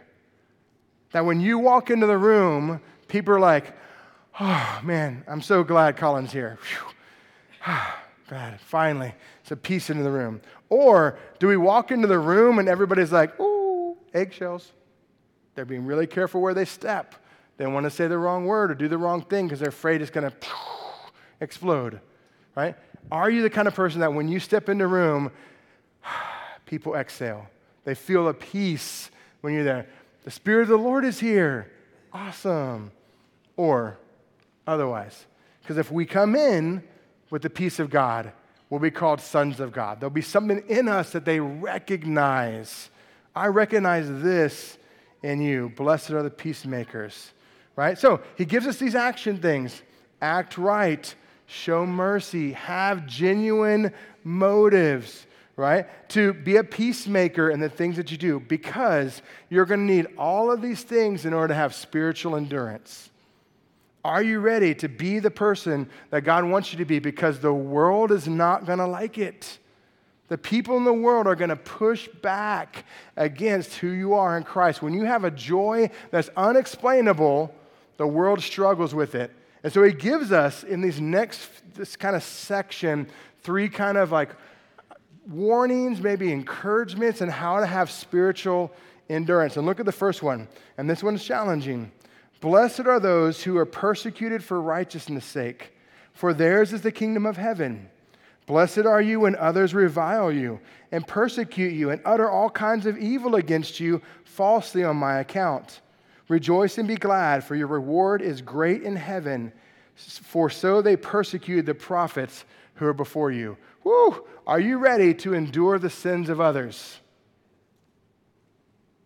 That 1.10 1.26
when 1.26 1.40
you 1.40 1.58
walk 1.58 1.90
into 1.90 2.06
the 2.06 2.16
room, 2.16 2.80
people 3.08 3.34
are 3.34 3.40
like, 3.40 3.76
oh 4.38 4.80
man, 4.84 5.24
I'm 5.26 5.42
so 5.42 5.64
glad 5.64 5.96
Colin's 5.96 6.30
here. 6.30 6.58
glad, 8.28 8.60
finally, 8.66 9.12
it's 9.40 9.50
a 9.50 9.56
peace 9.56 9.90
into 9.90 10.04
the 10.04 10.12
room. 10.12 10.40
Or 10.68 11.18
do 11.40 11.48
we 11.48 11.56
walk 11.56 11.90
into 11.90 12.06
the 12.06 12.20
room 12.20 12.60
and 12.60 12.68
everybody's 12.68 13.10
like, 13.10 13.38
ooh, 13.40 13.96
eggshells? 14.12 14.70
They're 15.56 15.64
being 15.64 15.86
really 15.86 16.06
careful 16.06 16.40
where 16.40 16.54
they 16.54 16.66
step. 16.66 17.16
They 17.56 17.66
want 17.66 17.84
to 17.84 17.90
say 17.90 18.08
the 18.08 18.18
wrong 18.18 18.46
word 18.46 18.70
or 18.70 18.74
do 18.74 18.88
the 18.88 18.98
wrong 18.98 19.22
thing 19.22 19.46
because 19.46 19.60
they're 19.60 19.68
afraid 19.68 20.02
it's 20.02 20.10
going 20.10 20.30
to 20.40 20.46
explode, 21.40 22.00
right? 22.54 22.76
Are 23.12 23.30
you 23.30 23.42
the 23.42 23.50
kind 23.50 23.68
of 23.68 23.74
person 23.74 24.00
that 24.00 24.12
when 24.12 24.28
you 24.28 24.40
step 24.40 24.68
into 24.68 24.84
a 24.84 24.88
room, 24.88 25.30
people 26.66 26.94
exhale. 26.94 27.46
They 27.84 27.94
feel 27.94 28.28
a 28.28 28.34
peace 28.34 29.10
when 29.40 29.54
you're 29.54 29.64
there. 29.64 29.86
The 30.24 30.30
Spirit 30.30 30.62
of 30.62 30.68
the 30.68 30.78
Lord 30.78 31.04
is 31.04 31.20
here. 31.20 31.70
Awesome. 32.12 32.92
Or 33.56 33.98
otherwise. 34.66 35.26
Because 35.60 35.76
if 35.76 35.90
we 35.90 36.06
come 36.06 36.34
in 36.34 36.82
with 37.30 37.42
the 37.42 37.50
peace 37.50 37.78
of 37.78 37.90
God, 37.90 38.32
we'll 38.70 38.80
be 38.80 38.90
called 38.90 39.20
sons 39.20 39.60
of 39.60 39.72
God. 39.72 40.00
There'll 40.00 40.10
be 40.10 40.22
something 40.22 40.62
in 40.68 40.88
us 40.88 41.12
that 41.12 41.24
they 41.24 41.40
recognize. 41.40 42.90
I 43.34 43.46
recognize 43.48 44.08
this 44.08 44.78
in 45.22 45.40
you. 45.40 45.70
Blessed 45.76 46.10
are 46.12 46.22
the 46.22 46.30
peacemakers. 46.30 47.32
Right? 47.76 47.98
So 47.98 48.20
he 48.36 48.44
gives 48.44 48.66
us 48.66 48.78
these 48.78 48.94
action 48.94 49.38
things 49.38 49.82
act 50.22 50.56
right, 50.56 51.14
show 51.46 51.84
mercy, 51.84 52.52
have 52.52 53.06
genuine 53.06 53.92
motives 54.22 55.26
right? 55.56 55.86
To 56.10 56.32
be 56.32 56.56
a 56.56 56.64
peacemaker 56.64 57.50
in 57.50 57.60
the 57.60 57.68
things 57.68 57.96
that 57.96 58.10
you 58.10 58.16
do 58.16 58.40
because 58.40 59.22
you're 59.48 59.64
going 59.64 59.86
to 59.86 59.92
need 59.92 60.06
all 60.18 60.50
of 60.50 60.60
these 60.60 60.82
things 60.82 61.24
in 61.24 61.32
order 61.32 61.48
to 61.48 61.54
have 61.54 61.74
spiritual 61.74 62.36
endurance. 62.36 63.10
Are 64.04 64.22
you 64.22 64.40
ready 64.40 64.74
to 64.76 64.88
be 64.88 65.18
the 65.18 65.30
person 65.30 65.88
that 66.10 66.22
God 66.22 66.44
wants 66.44 66.72
you 66.72 66.78
to 66.78 66.84
be 66.84 66.98
because 66.98 67.40
the 67.40 67.54
world 67.54 68.12
is 68.12 68.28
not 68.28 68.66
going 68.66 68.78
to 68.78 68.86
like 68.86 69.16
it? 69.16 69.58
The 70.28 70.36
people 70.36 70.76
in 70.76 70.84
the 70.84 70.92
world 70.92 71.26
are 71.26 71.36
going 71.36 71.50
to 71.50 71.56
push 71.56 72.08
back 72.08 72.84
against 73.16 73.74
who 73.74 73.88
you 73.88 74.14
are 74.14 74.36
in 74.36 74.42
Christ. 74.42 74.82
When 74.82 74.92
you 74.92 75.04
have 75.04 75.24
a 75.24 75.30
joy 75.30 75.90
that's 76.10 76.30
unexplainable, 76.36 77.54
the 77.96 78.06
world 78.06 78.42
struggles 78.42 78.94
with 78.94 79.14
it. 79.14 79.30
And 79.62 79.72
so 79.72 79.82
he 79.82 79.92
gives 79.92 80.30
us 80.32 80.62
in 80.62 80.80
these 80.80 81.00
next 81.00 81.48
this 81.74 81.96
kind 81.96 82.14
of 82.14 82.22
section 82.22 83.08
three 83.42 83.68
kind 83.68 83.96
of 83.96 84.12
like 84.12 84.30
warnings, 85.28 86.00
maybe 86.00 86.32
encouragements, 86.32 87.20
and 87.20 87.30
how 87.30 87.60
to 87.60 87.66
have 87.66 87.90
spiritual 87.90 88.72
endurance. 89.08 89.56
And 89.56 89.66
look 89.66 89.80
at 89.80 89.86
the 89.86 89.92
first 89.92 90.22
one, 90.22 90.48
and 90.76 90.88
this 90.88 91.02
one's 91.02 91.24
challenging. 91.24 91.92
Blessed 92.40 92.80
are 92.80 93.00
those 93.00 93.42
who 93.42 93.56
are 93.56 93.66
persecuted 93.66 94.44
for 94.44 94.60
righteousness' 94.60 95.24
sake, 95.24 95.72
for 96.12 96.34
theirs 96.34 96.72
is 96.72 96.82
the 96.82 96.92
kingdom 96.92 97.24
of 97.24 97.36
heaven. 97.36 97.88
Blessed 98.46 98.80
are 98.80 99.00
you 99.00 99.20
when 99.20 99.36
others 99.36 99.72
revile 99.72 100.30
you 100.30 100.60
and 100.92 101.06
persecute 101.06 101.72
you 101.72 101.90
and 101.90 102.02
utter 102.04 102.28
all 102.28 102.50
kinds 102.50 102.84
of 102.84 102.98
evil 102.98 103.36
against 103.36 103.80
you 103.80 104.02
falsely 104.24 104.84
on 104.84 104.96
my 104.96 105.20
account. 105.20 105.80
Rejoice 106.28 106.78
and 106.78 106.88
be 106.88 106.96
glad, 106.96 107.44
for 107.44 107.54
your 107.54 107.66
reward 107.66 108.22
is 108.22 108.40
great 108.40 108.82
in 108.82 108.96
heaven, 108.96 109.52
for 109.94 110.48
so 110.48 110.80
they 110.80 110.96
persecuted 110.96 111.66
the 111.66 111.74
prophets 111.74 112.44
who 112.74 112.86
are 112.86 112.94
before 112.94 113.30
you. 113.30 113.56
Woo! 113.84 114.24
Are 114.46 114.60
you 114.60 114.78
ready 114.78 115.14
to 115.14 115.34
endure 115.34 115.78
the 115.78 115.90
sins 115.90 116.28
of 116.28 116.40
others? 116.40 116.98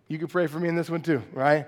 You 0.07 0.19
can 0.19 0.29
pray 0.29 0.47
for 0.47 0.59
me 0.59 0.69
in 0.69 0.77
this 0.77 0.89
one 0.89 1.03
too, 1.03 1.23
right? 1.33 1.67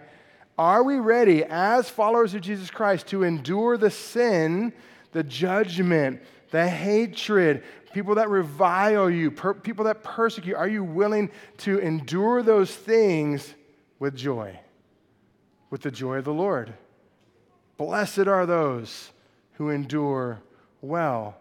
Are 0.57 0.83
we 0.83 0.97
ready 0.97 1.45
as 1.45 1.89
followers 1.89 2.35
of 2.35 2.43
Jesus 2.43 2.71
Christ 2.71 3.09
to 3.09 3.23
endure 3.23 3.77
the 3.77 3.91
sin, 3.91 4.73
the 5.13 5.23
judgment, 5.23 6.23
the 6.51 6.69
hatred, 6.69 7.65
people 7.93 8.15
that 8.17 8.29
revile 8.29 9.11
you, 9.11 9.31
per- 9.31 9.55
people 9.55 9.85
that 9.87 10.03
persecute? 10.03 10.55
Are 10.55 10.69
you 10.69 10.85
willing 10.85 11.31
to 11.59 11.79
endure 11.79 12.43
those 12.43 12.75
things 12.75 13.55
with 13.99 14.17
joy, 14.17 14.59
with 15.70 15.83
the 15.83 15.90
joy 15.90 16.18
of 16.18 16.24
the 16.24 16.35
Lord? 16.35 16.74
Blessed 17.76 18.26
are 18.26 18.44
those 18.44 19.11
who 19.54 19.70
endure 19.70 20.42
well. 20.83 21.37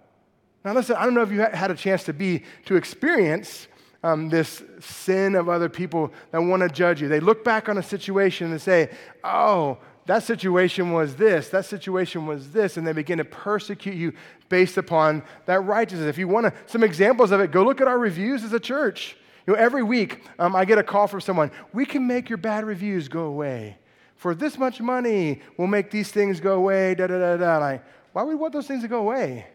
Now, 0.63 0.73
listen, 0.73 0.95
I 0.95 1.05
don't 1.05 1.13
know 1.13 1.21
if 1.21 1.31
you 1.31 1.41
had 1.41 1.71
a 1.71 1.75
chance 1.75 2.03
to 2.05 2.13
be, 2.13 2.43
to 2.65 2.75
experience 2.75 3.67
um, 4.03 4.29
this 4.29 4.63
sin 4.79 5.35
of 5.35 5.49
other 5.49 5.69
people 5.69 6.11
that 6.31 6.41
want 6.41 6.61
to 6.61 6.69
judge 6.69 7.01
you. 7.01 7.07
They 7.07 7.19
look 7.19 7.43
back 7.43 7.69
on 7.69 7.77
a 7.77 7.83
situation 7.83 8.51
and 8.51 8.61
say, 8.61 8.89
oh, 9.23 9.77
that 10.05 10.23
situation 10.23 10.91
was 10.91 11.15
this, 11.15 11.49
that 11.49 11.65
situation 11.65 12.25
was 12.25 12.51
this, 12.51 12.77
and 12.77 12.87
they 12.87 12.93
begin 12.93 13.19
to 13.19 13.25
persecute 13.25 13.95
you 13.95 14.13
based 14.47 14.77
upon 14.77 15.23
that 15.45 15.59
righteousness. 15.61 16.07
If 16.07 16.17
you 16.17 16.27
want 16.27 16.53
some 16.65 16.83
examples 16.83 17.31
of 17.31 17.41
it, 17.41 17.51
go 17.51 17.63
look 17.63 17.79
at 17.79 17.87
our 17.87 17.99
reviews 17.99 18.43
as 18.43 18.51
a 18.53 18.59
church. 18.59 19.15
You 19.45 19.53
know, 19.53 19.59
every 19.59 19.83
week 19.83 20.23
um, 20.39 20.55
I 20.55 20.65
get 20.65 20.77
a 20.77 20.83
call 20.83 21.07
from 21.07 21.21
someone, 21.21 21.51
we 21.73 21.85
can 21.85 22.07
make 22.07 22.29
your 22.29 22.37
bad 22.37 22.65
reviews 22.65 23.07
go 23.07 23.25
away. 23.25 23.77
For 24.19 24.35
this 24.35 24.57
much 24.57 24.81
money, 24.81 25.41
we'll 25.55 25.69
make 25.69 25.91
these 25.91 26.11
things 26.11 26.41
go 26.41 26.55
away, 26.55 26.93
da 26.93 27.07
da 27.07 27.37
da 27.37 27.37
da. 27.37 27.77
Why 28.11 28.23
would 28.23 28.27
we 28.27 28.35
want 28.35 28.51
those 28.51 28.67
things 28.67 28.81
to 28.81 28.89
go 28.89 28.99
away? 28.99 29.47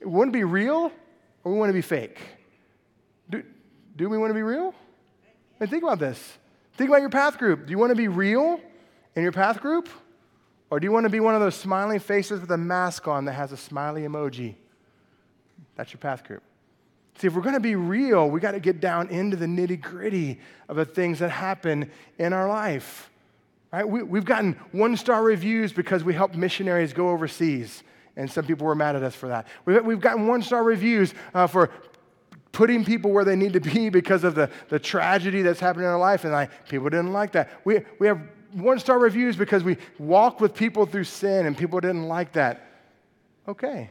It 0.00 0.08
wouldn't 0.08 0.32
be 0.32 0.42
real 0.42 0.90
or 1.44 1.52
we 1.52 1.58
want 1.58 1.68
to 1.68 1.74
be 1.74 1.82
fake? 1.82 2.18
Do, 3.28 3.44
do 3.94 4.08
we 4.08 4.16
want 4.16 4.30
to 4.30 4.34
be 4.34 4.40
real? 4.40 4.74
I 5.60 5.64
mean, 5.64 5.68
think 5.68 5.82
about 5.82 5.98
this. 5.98 6.38
Think 6.78 6.88
about 6.88 7.02
your 7.02 7.10
path 7.10 7.36
group. 7.36 7.66
Do 7.66 7.70
you 7.70 7.76
want 7.76 7.90
to 7.90 7.94
be 7.94 8.08
real 8.08 8.58
in 9.14 9.22
your 9.22 9.32
path 9.32 9.60
group? 9.60 9.90
Or 10.70 10.80
do 10.80 10.86
you 10.86 10.90
want 10.92 11.04
to 11.04 11.10
be 11.10 11.20
one 11.20 11.34
of 11.34 11.42
those 11.42 11.54
smiling 11.54 11.98
faces 11.98 12.40
with 12.40 12.50
a 12.50 12.56
mask 12.56 13.06
on 13.06 13.26
that 13.26 13.34
has 13.34 13.52
a 13.52 13.56
smiley 13.58 14.04
emoji? 14.04 14.54
That's 15.76 15.92
your 15.92 16.00
path 16.00 16.24
group. 16.24 16.42
See, 17.18 17.26
if 17.26 17.34
we're 17.34 17.42
going 17.42 17.52
to 17.52 17.60
be 17.60 17.76
real, 17.76 18.30
we 18.30 18.40
got 18.40 18.52
to 18.52 18.60
get 18.60 18.80
down 18.80 19.10
into 19.10 19.36
the 19.36 19.44
nitty 19.44 19.82
gritty 19.82 20.40
of 20.70 20.76
the 20.76 20.86
things 20.86 21.18
that 21.18 21.28
happen 21.28 21.90
in 22.16 22.32
our 22.32 22.48
life. 22.48 23.10
Right? 23.72 23.88
We, 23.88 24.18
have 24.18 24.24
gotten 24.24 24.54
one 24.72 24.96
star 24.96 25.22
reviews 25.22 25.72
because 25.72 26.02
we 26.02 26.14
helped 26.14 26.34
missionaries 26.34 26.92
go 26.92 27.10
overseas 27.10 27.82
and 28.18 28.30
some 28.30 28.44
people 28.44 28.66
were 28.66 28.74
mad 28.74 28.96
at 28.96 29.02
us 29.02 29.14
for 29.14 29.28
that. 29.28 29.46
We've 29.64 30.00
gotten 30.00 30.26
one 30.26 30.42
star 30.42 30.62
reviews 30.64 31.14
uh, 31.32 31.46
for 31.46 31.70
putting 32.50 32.84
people 32.84 33.12
where 33.12 33.24
they 33.24 33.36
need 33.36 33.52
to 33.52 33.60
be 33.60 33.88
because 34.00 34.24
of 34.24 34.34
the, 34.34 34.50
the 34.68 34.78
tragedy 34.78 35.40
that's 35.42 35.60
happening 35.60 35.86
in 35.86 35.90
our 35.90 35.98
life, 35.98 36.24
and 36.24 36.34
I, 36.34 36.46
people 36.68 36.90
didn't 36.90 37.12
like 37.12 37.32
that. 37.32 37.60
We, 37.64 37.82
we 37.98 38.08
have 38.08 38.20
one 38.52 38.80
star 38.80 38.98
reviews 38.98 39.36
because 39.36 39.62
we 39.62 39.76
walk 39.98 40.40
with 40.40 40.54
people 40.54 40.84
through 40.84 41.04
sin, 41.04 41.46
and 41.46 41.56
people 41.56 41.80
didn't 41.80 42.08
like 42.08 42.32
that. 42.32 42.66
Okay. 43.46 43.88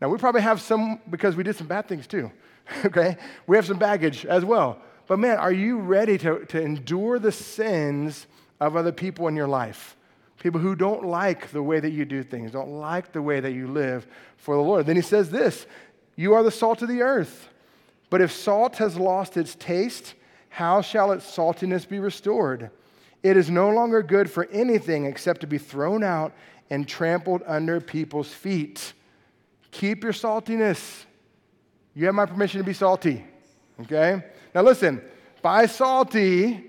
Now, 0.00 0.08
we 0.08 0.18
probably 0.18 0.42
have 0.42 0.60
some 0.60 1.00
because 1.08 1.34
we 1.34 1.42
did 1.42 1.56
some 1.56 1.66
bad 1.66 1.88
things 1.88 2.06
too. 2.06 2.30
okay? 2.84 3.16
We 3.46 3.56
have 3.56 3.66
some 3.66 3.78
baggage 3.78 4.26
as 4.26 4.44
well. 4.44 4.78
But 5.06 5.18
man, 5.18 5.38
are 5.38 5.52
you 5.52 5.78
ready 5.78 6.18
to, 6.18 6.44
to 6.46 6.60
endure 6.60 7.18
the 7.18 7.32
sins 7.32 8.26
of 8.66 8.76
other 8.76 8.92
people 8.92 9.28
in 9.28 9.36
your 9.36 9.48
life? 9.48 9.96
People 10.38 10.60
who 10.60 10.74
don't 10.74 11.04
like 11.04 11.50
the 11.52 11.62
way 11.62 11.78
that 11.78 11.90
you 11.90 12.04
do 12.04 12.22
things, 12.22 12.50
don't 12.50 12.72
like 12.72 13.12
the 13.12 13.22
way 13.22 13.38
that 13.38 13.52
you 13.52 13.68
live 13.68 14.06
for 14.36 14.56
the 14.56 14.62
Lord. 14.62 14.86
Then 14.86 14.96
he 14.96 15.02
says 15.02 15.30
this 15.30 15.66
You 16.16 16.34
are 16.34 16.42
the 16.42 16.50
salt 16.50 16.82
of 16.82 16.88
the 16.88 17.02
earth. 17.02 17.48
But 18.10 18.20
if 18.20 18.32
salt 18.32 18.76
has 18.76 18.96
lost 18.96 19.36
its 19.36 19.54
taste, 19.54 20.14
how 20.48 20.82
shall 20.82 21.12
its 21.12 21.24
saltiness 21.24 21.88
be 21.88 21.98
restored? 21.98 22.70
It 23.22 23.36
is 23.36 23.48
no 23.48 23.70
longer 23.70 24.02
good 24.02 24.30
for 24.30 24.46
anything 24.46 25.06
except 25.06 25.40
to 25.42 25.46
be 25.46 25.58
thrown 25.58 26.02
out 26.02 26.32
and 26.68 26.86
trampled 26.86 27.42
under 27.46 27.80
people's 27.80 28.28
feet. 28.28 28.92
Keep 29.70 30.02
your 30.02 30.12
saltiness. 30.12 31.04
You 31.94 32.06
have 32.06 32.14
my 32.14 32.26
permission 32.26 32.58
to 32.58 32.64
be 32.64 32.72
salty. 32.72 33.24
Okay? 33.80 34.22
Now 34.54 34.62
listen, 34.62 35.00
by 35.40 35.66
salty, 35.66 36.64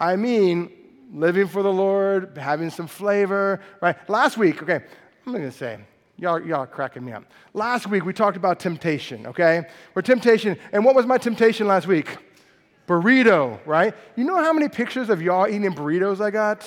I 0.00 0.16
mean 0.16 0.72
living 1.12 1.46
for 1.46 1.62
the 1.62 1.72
Lord, 1.72 2.36
having 2.36 2.70
some 2.70 2.86
flavor, 2.86 3.60
right? 3.80 3.96
Last 4.08 4.36
week, 4.36 4.62
okay, 4.62 4.80
I'm 5.26 5.32
going 5.32 5.44
to 5.44 5.52
say, 5.52 5.78
y'all, 6.16 6.40
y'all 6.40 6.60
are 6.60 6.66
cracking 6.66 7.04
me 7.04 7.12
up. 7.12 7.24
Last 7.54 7.86
week, 7.86 8.04
we 8.04 8.12
talked 8.12 8.36
about 8.36 8.60
temptation, 8.60 9.26
okay? 9.26 9.66
Where 9.92 10.02
temptation, 10.02 10.58
and 10.72 10.84
what 10.84 10.94
was 10.94 11.06
my 11.06 11.18
temptation 11.18 11.66
last 11.66 11.86
week? 11.86 12.16
Burrito, 12.86 13.58
right? 13.66 13.94
You 14.16 14.24
know 14.24 14.36
how 14.36 14.52
many 14.52 14.68
pictures 14.68 15.10
of 15.10 15.20
y'all 15.20 15.46
eating 15.46 15.74
burritos 15.74 16.20
I 16.20 16.30
got? 16.30 16.66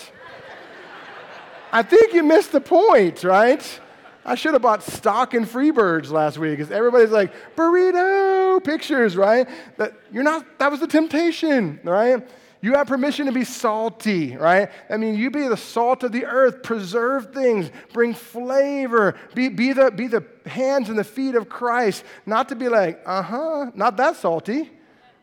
I 1.72 1.84
think 1.84 2.14
you 2.14 2.24
missed 2.24 2.52
the 2.52 2.62
point, 2.62 3.24
right? 3.24 3.80
I 4.24 4.36
should 4.36 4.54
have 4.54 4.62
bought 4.62 4.84
stock 4.84 5.34
in 5.34 5.46
Freebirds 5.46 6.12
last 6.12 6.38
week 6.38 6.58
because 6.58 6.72
everybody's 6.72 7.10
like, 7.10 7.34
burrito 7.56 8.64
pictures, 8.64 9.18
right? 9.18 9.48
That 9.78 9.94
you're 10.12 10.24
not, 10.24 10.60
that 10.60 10.70
was 10.70 10.80
the 10.80 10.88
temptation, 10.88 11.80
right? 11.84 12.28
You 12.64 12.74
have 12.74 12.86
permission 12.86 13.26
to 13.26 13.32
be 13.32 13.44
salty, 13.44 14.38
right? 14.38 14.70
I 14.88 14.98
mean, 14.98 15.16
you 15.16 15.32
be 15.32 15.48
the 15.48 15.58
salt 15.58 16.04
of 16.04 16.12
the 16.12 16.26
earth, 16.26 16.62
preserve 16.62 17.34
things, 17.34 17.72
bring 17.92 18.14
flavor, 18.14 19.16
be, 19.34 19.50
be, 19.50 19.74
the, 19.74 19.90
be 19.90 20.06
the 20.06 20.24
hands 20.46 20.88
and 20.90 20.98
the 20.98 21.04
feet 21.04 21.34
of 21.34 21.50
Christ, 21.50 22.04
not 22.28 22.50
to 22.50 22.56
be 22.56 22.70
like, 22.70 23.02
uh 23.04 23.24
huh, 23.24 23.72
not 23.74 23.98
that 23.98 24.16
salty, 24.16 24.70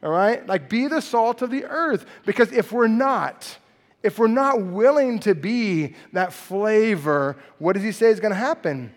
all 0.02 0.10
right? 0.10 0.44
Like, 0.48 0.68
be 0.68 0.88
the 0.88 1.00
salt 1.00 1.40
of 1.40 1.50
the 1.50 1.64
earth. 1.64 2.06
Because 2.26 2.50
if 2.50 2.72
we're 2.72 2.88
not, 2.88 3.56
if 4.02 4.18
we're 4.18 4.26
not 4.26 4.60
willing 4.60 5.20
to 5.20 5.36
be 5.36 5.94
that 6.12 6.32
flavor, 6.32 7.36
what 7.58 7.74
does 7.74 7.84
he 7.84 7.92
say 7.92 8.08
is 8.08 8.18
going 8.18 8.32
to 8.32 8.38
happen? 8.38 8.92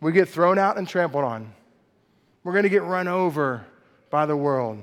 We 0.00 0.12
get 0.12 0.30
thrown 0.30 0.58
out 0.58 0.78
and 0.78 0.88
trampled 0.88 1.24
on. 1.24 1.52
We're 2.42 2.52
going 2.52 2.64
to 2.64 2.70
get 2.70 2.84
run 2.84 3.06
over 3.06 3.66
by 4.10 4.24
the 4.24 4.36
world. 4.36 4.82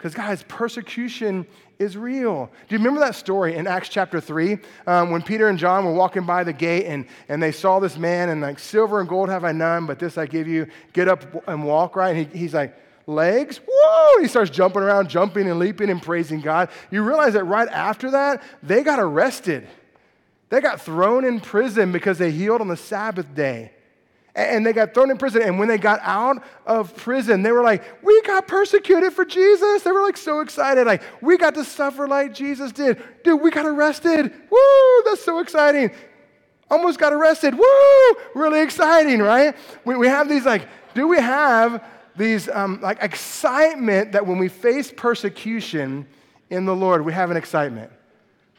Because, 0.00 0.14
guys, 0.14 0.42
persecution 0.48 1.46
is 1.78 1.94
real. 1.94 2.46
Do 2.46 2.74
you 2.74 2.78
remember 2.78 3.00
that 3.00 3.14
story 3.14 3.56
in 3.56 3.66
Acts 3.66 3.90
chapter 3.90 4.18
3 4.18 4.56
um, 4.86 5.10
when 5.10 5.20
Peter 5.20 5.48
and 5.48 5.58
John 5.58 5.84
were 5.84 5.92
walking 5.92 6.24
by 6.24 6.42
the 6.42 6.54
gate 6.54 6.86
and, 6.86 7.04
and 7.28 7.42
they 7.42 7.52
saw 7.52 7.80
this 7.80 7.98
man 7.98 8.30
and, 8.30 8.40
like, 8.40 8.58
silver 8.58 9.00
and 9.00 9.06
gold 9.06 9.28
have 9.28 9.44
I 9.44 9.52
none, 9.52 9.84
but 9.84 9.98
this 9.98 10.16
I 10.16 10.24
give 10.24 10.48
you. 10.48 10.68
Get 10.94 11.06
up 11.06 11.46
and 11.46 11.64
walk, 11.64 11.96
right? 11.96 12.16
And 12.16 12.32
he, 12.32 12.38
he's 12.38 12.54
like, 12.54 12.74
legs. 13.06 13.60
Whoa! 13.70 14.22
He 14.22 14.26
starts 14.26 14.50
jumping 14.50 14.80
around, 14.80 15.10
jumping 15.10 15.46
and 15.50 15.58
leaping 15.58 15.90
and 15.90 16.00
praising 16.00 16.40
God. 16.40 16.70
You 16.90 17.02
realize 17.02 17.34
that 17.34 17.44
right 17.44 17.68
after 17.68 18.12
that, 18.12 18.42
they 18.62 18.82
got 18.82 19.00
arrested. 19.00 19.68
They 20.48 20.62
got 20.62 20.80
thrown 20.80 21.26
in 21.26 21.40
prison 21.40 21.92
because 21.92 22.16
they 22.16 22.30
healed 22.30 22.62
on 22.62 22.68
the 22.68 22.76
Sabbath 22.78 23.34
day. 23.34 23.72
And 24.48 24.64
they 24.64 24.72
got 24.72 24.94
thrown 24.94 25.10
in 25.10 25.18
prison. 25.18 25.42
And 25.42 25.58
when 25.58 25.68
they 25.68 25.78
got 25.78 26.00
out 26.02 26.42
of 26.66 26.94
prison, 26.96 27.42
they 27.42 27.52
were 27.52 27.62
like, 27.62 27.82
We 28.02 28.20
got 28.22 28.48
persecuted 28.48 29.12
for 29.12 29.24
Jesus. 29.24 29.82
They 29.82 29.92
were 29.92 30.02
like 30.02 30.16
so 30.16 30.40
excited. 30.40 30.86
Like, 30.86 31.02
we 31.20 31.36
got 31.36 31.54
to 31.54 31.64
suffer 31.64 32.08
like 32.08 32.34
Jesus 32.34 32.72
did. 32.72 33.02
Dude, 33.24 33.40
we 33.40 33.50
got 33.50 33.66
arrested. 33.66 34.32
Woo! 34.50 35.02
That's 35.04 35.22
so 35.24 35.38
exciting. 35.38 35.90
Almost 36.70 36.98
got 36.98 37.12
arrested. 37.12 37.54
Woo! 37.54 38.16
Really 38.34 38.60
exciting, 38.60 39.20
right? 39.20 39.56
We, 39.84 39.96
we 39.96 40.06
have 40.06 40.28
these 40.28 40.46
like, 40.46 40.68
do 40.94 41.08
we 41.08 41.18
have 41.18 41.84
these 42.16 42.48
um, 42.48 42.80
like 42.80 43.02
excitement 43.02 44.12
that 44.12 44.26
when 44.26 44.38
we 44.38 44.48
face 44.48 44.92
persecution 44.94 46.06
in 46.50 46.64
the 46.64 46.74
Lord, 46.74 47.04
we 47.04 47.12
have 47.12 47.30
an 47.30 47.36
excitement 47.36 47.90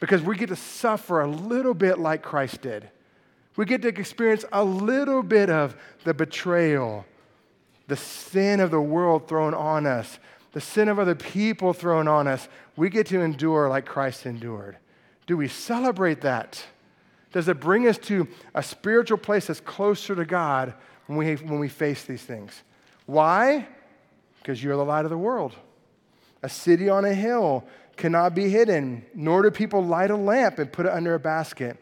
because 0.00 0.20
we 0.20 0.36
get 0.36 0.48
to 0.48 0.56
suffer 0.56 1.20
a 1.20 1.28
little 1.28 1.74
bit 1.74 1.98
like 1.98 2.22
Christ 2.22 2.60
did. 2.60 2.90
We 3.56 3.64
get 3.64 3.82
to 3.82 3.88
experience 3.88 4.44
a 4.52 4.64
little 4.64 5.22
bit 5.22 5.50
of 5.50 5.76
the 6.04 6.14
betrayal, 6.14 7.04
the 7.86 7.96
sin 7.96 8.60
of 8.60 8.70
the 8.70 8.80
world 8.80 9.28
thrown 9.28 9.54
on 9.54 9.86
us, 9.86 10.18
the 10.52 10.60
sin 10.60 10.88
of 10.88 10.98
other 10.98 11.14
people 11.14 11.72
thrown 11.72 12.08
on 12.08 12.26
us. 12.26 12.48
We 12.76 12.88
get 12.88 13.06
to 13.08 13.20
endure 13.20 13.68
like 13.68 13.84
Christ 13.84 14.26
endured. 14.26 14.78
Do 15.26 15.36
we 15.36 15.48
celebrate 15.48 16.22
that? 16.22 16.64
Does 17.32 17.48
it 17.48 17.60
bring 17.60 17.88
us 17.88 17.98
to 17.98 18.28
a 18.54 18.62
spiritual 18.62 19.18
place 19.18 19.46
that's 19.46 19.60
closer 19.60 20.14
to 20.14 20.24
God 20.24 20.74
when 21.06 21.18
we, 21.18 21.34
when 21.36 21.58
we 21.58 21.68
face 21.68 22.04
these 22.04 22.22
things? 22.22 22.62
Why? 23.06 23.66
Because 24.38 24.62
you're 24.62 24.76
the 24.76 24.84
light 24.84 25.04
of 25.04 25.10
the 25.10 25.18
world. 25.18 25.54
A 26.42 26.48
city 26.48 26.88
on 26.88 27.04
a 27.04 27.14
hill 27.14 27.64
cannot 27.96 28.34
be 28.34 28.48
hidden, 28.48 29.04
nor 29.14 29.42
do 29.42 29.50
people 29.50 29.84
light 29.84 30.10
a 30.10 30.16
lamp 30.16 30.58
and 30.58 30.72
put 30.72 30.86
it 30.86 30.92
under 30.92 31.14
a 31.14 31.20
basket, 31.20 31.76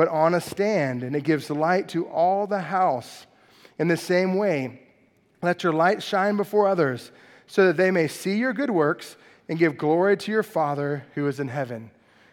but 0.00 0.08
on 0.08 0.32
a 0.32 0.40
stand, 0.40 1.02
and 1.02 1.14
it 1.14 1.24
gives 1.24 1.50
light 1.50 1.86
to 1.86 2.08
all 2.08 2.46
the 2.46 2.58
house. 2.58 3.26
In 3.78 3.86
the 3.86 3.98
same 3.98 4.34
way, 4.34 4.80
let 5.42 5.62
your 5.62 5.74
light 5.74 6.02
shine 6.02 6.38
before 6.38 6.66
others, 6.66 7.12
so 7.46 7.66
that 7.66 7.76
they 7.76 7.90
may 7.90 8.08
see 8.08 8.38
your 8.38 8.54
good 8.54 8.70
works 8.70 9.18
and 9.46 9.58
give 9.58 9.76
glory 9.76 10.16
to 10.16 10.32
your 10.32 10.42
Father 10.42 11.04
who 11.14 11.28
is 11.28 11.38
in 11.38 11.48
heaven. 11.48 11.90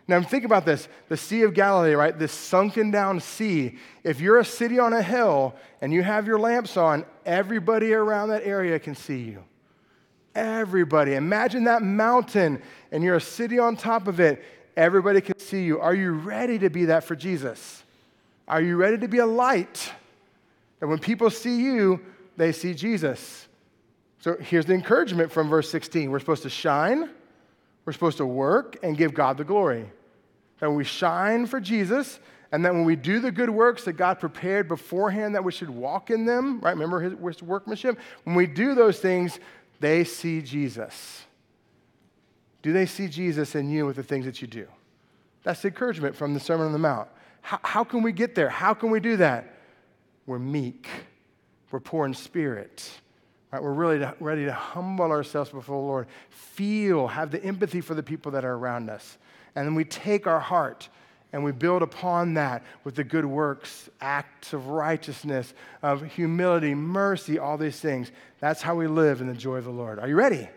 Now, 0.08 0.22
think 0.22 0.46
about 0.46 0.66
this 0.66 0.88
the 1.10 1.18
Sea 1.18 1.42
of 1.42 1.54
Galilee, 1.54 1.92
right? 1.92 2.18
This 2.18 2.32
sunken 2.32 2.90
down 2.90 3.20
sea. 3.20 3.78
If 4.02 4.22
you're 4.22 4.40
a 4.40 4.46
city 4.46 4.80
on 4.80 4.94
a 4.94 5.04
hill 5.04 5.54
and 5.82 5.92
you 5.92 6.04
have 6.04 6.26
your 6.26 6.40
lamps 6.40 6.78
on, 6.78 7.04
everybody 7.26 7.92
around 7.92 8.30
that 8.30 8.46
area 8.46 8.80
can 8.80 8.96
see 8.96 9.24
you. 9.24 9.44
Everybody. 10.34 11.16
Imagine 11.16 11.66
that 11.66 11.82
mountain 11.82 12.62
and 12.94 13.04
you're 13.04 13.18
a 13.18 13.20
city 13.20 13.60
on 13.60 13.76
top 13.76 14.08
of 14.08 14.22
it. 14.22 14.42
Everybody 14.78 15.22
can 15.22 15.40
see 15.40 15.64
you. 15.64 15.80
Are 15.80 15.96
you 15.96 16.12
ready 16.12 16.60
to 16.60 16.70
be 16.70 16.86
that 16.86 17.04
for 17.04 17.16
Jesus? 17.16 17.84
Are 18.48 18.62
you 18.62 18.78
ready 18.78 19.00
to 19.00 19.08
be 19.08 19.18
a 19.18 19.26
light? 19.26 19.92
And 20.80 20.90
when 20.90 21.00
people 21.00 21.32
see 21.32 21.64
you, 21.64 22.00
they 22.38 22.52
see 22.52 22.76
Jesus. 22.76 23.48
So 24.20 24.38
here's 24.40 24.68
the 24.68 24.76
encouragement 24.76 25.32
from 25.32 25.50
verse 25.50 25.70
16 25.72 26.12
we're 26.12 26.20
supposed 26.20 26.44
to 26.44 26.50
shine, 26.52 27.10
we're 27.86 27.94
supposed 27.94 28.18
to 28.18 28.26
work, 28.26 28.78
and 28.84 28.96
give 28.96 29.16
God 29.16 29.38
the 29.38 29.44
glory 29.44 29.90
that 30.60 30.72
we 30.72 30.84
shine 30.84 31.48
for 31.48 31.60
Jesus, 31.60 32.20
and 32.52 32.64
that 32.64 32.74
when 32.74 32.86
we 32.86 32.96
do 32.96 33.20
the 33.20 33.32
good 33.32 33.50
works 33.50 33.84
that 33.86 33.94
God 33.94 34.20
prepared 34.20 34.68
beforehand 34.68 35.36
that 35.36 35.44
we 35.44 35.52
should 35.52 35.70
walk 35.70 36.12
in 36.12 36.26
them, 36.26 36.60
right? 36.62 36.72
Remember 36.72 37.00
his 37.00 37.42
workmanship? 37.42 38.00
When 38.24 38.36
we 38.36 38.46
do 38.46 38.76
those 38.76 39.00
things, 39.00 39.40
they 39.80 40.04
see 40.04 40.42
Jesus. 40.42 41.27
Do 42.62 42.74
they 42.74 42.86
see 42.86 43.08
Jesus 43.08 43.56
in 43.56 43.70
you 43.70 43.86
with 43.86 43.96
the 43.96 44.04
things 44.04 44.26
that 44.26 44.42
you 44.42 44.48
do? 44.48 44.68
That's 45.44 45.62
the 45.62 45.70
encouragement 45.70 46.16
from 46.16 46.34
the 46.34 46.40
Sermon 46.40 46.66
on 46.66 46.74
the 46.74 46.80
Mount. 46.80 47.08
How, 47.42 47.60
how 47.64 47.84
can 47.84 48.04
we 48.04 48.12
get 48.12 48.36
there? 48.36 48.50
How 48.50 48.74
can 48.74 48.90
we 48.90 49.00
do 49.00 49.18
that? 49.18 49.54
We're 50.26 50.40
meek, 50.40 50.90
we're 51.72 51.80
poor 51.80 52.06
in 52.06 52.14
spirit. 52.14 52.90
Right, 53.52 53.64
we're 53.64 53.72
really 53.72 54.06
ready 54.20 54.44
to 54.44 54.52
humble 54.52 55.10
ourselves 55.10 55.52
before 55.52 55.82
the 55.82 55.88
Lord, 55.88 56.08
feel, 56.30 57.08
have 57.08 57.32
the 57.32 57.42
empathy 57.42 57.80
for 57.80 57.96
the 57.96 58.04
people 58.04 58.34
that 58.34 58.44
are 58.44 58.56
around 58.56 58.90
us. 58.90 59.18
And 59.56 59.66
then 59.66 59.74
we 59.74 59.86
take 59.86 60.28
our 60.28 60.42
heart 60.42 60.90
and 61.32 61.44
we 61.44 61.54
build 61.54 61.82
upon 61.82 62.34
that 62.34 62.64
with 62.84 62.96
the 62.96 63.06
good 63.06 63.26
works, 63.26 63.90
acts 64.02 64.52
of 64.52 64.68
righteousness, 64.68 65.54
of 65.82 66.04
humility, 66.04 66.76
mercy, 66.76 67.40
all 67.40 67.58
these 67.58 67.80
things. 67.80 68.12
That's 68.40 68.62
how 68.62 68.76
we 68.76 68.88
live 68.88 69.22
in 69.22 69.28
the 69.28 69.34
joy 69.34 69.58
of 69.58 69.64
the 69.64 69.72
Lord. 69.72 70.00
Are 70.00 70.10
you 70.10 70.16
ready? 70.16 70.50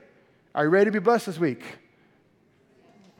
Are 0.54 0.64
you 0.64 0.70
ready 0.70 0.86
to 0.86 0.92
be 0.92 0.98
blessed 0.98 1.26
this 1.26 1.38
week? 1.38 1.62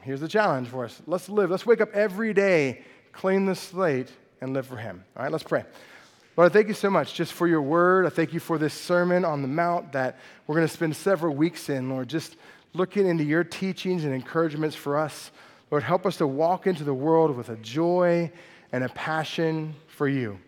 Here's 0.02 0.20
the 0.20 0.28
challenge 0.28 0.68
for 0.68 0.84
us. 0.84 1.00
Let's 1.06 1.28
live. 1.28 1.50
Let's 1.50 1.66
wake 1.66 1.80
up 1.80 1.92
every 1.92 2.32
day, 2.32 2.82
clean 3.12 3.44
the 3.44 3.54
slate, 3.54 4.10
and 4.40 4.54
live 4.54 4.66
for 4.66 4.76
Him. 4.76 5.04
All 5.16 5.22
right, 5.22 5.32
let's 5.32 5.44
pray. 5.44 5.64
Lord, 6.36 6.50
I 6.50 6.52
thank 6.52 6.68
you 6.68 6.74
so 6.74 6.88
much 6.88 7.12
just 7.12 7.34
for 7.34 7.46
your 7.46 7.60
word. 7.60 8.06
I 8.06 8.08
thank 8.08 8.32
you 8.32 8.40
for 8.40 8.56
this 8.56 8.72
sermon 8.72 9.26
on 9.26 9.42
the 9.42 9.48
Mount 9.48 9.92
that 9.92 10.18
we're 10.46 10.54
going 10.54 10.66
to 10.66 10.72
spend 10.72 10.96
several 10.96 11.34
weeks 11.34 11.68
in, 11.68 11.90
Lord, 11.90 12.08
just 12.08 12.36
looking 12.72 13.06
into 13.06 13.24
your 13.24 13.44
teachings 13.44 14.04
and 14.04 14.14
encouragements 14.14 14.74
for 14.74 14.96
us. 14.96 15.32
Lord, 15.70 15.82
help 15.82 16.06
us 16.06 16.16
to 16.16 16.26
walk 16.26 16.66
into 16.66 16.82
the 16.82 16.94
world 16.94 17.36
with 17.36 17.50
a 17.50 17.56
joy 17.56 18.32
and 18.72 18.84
a 18.84 18.88
passion 18.90 19.74
for 19.86 20.08
you. 20.08 20.38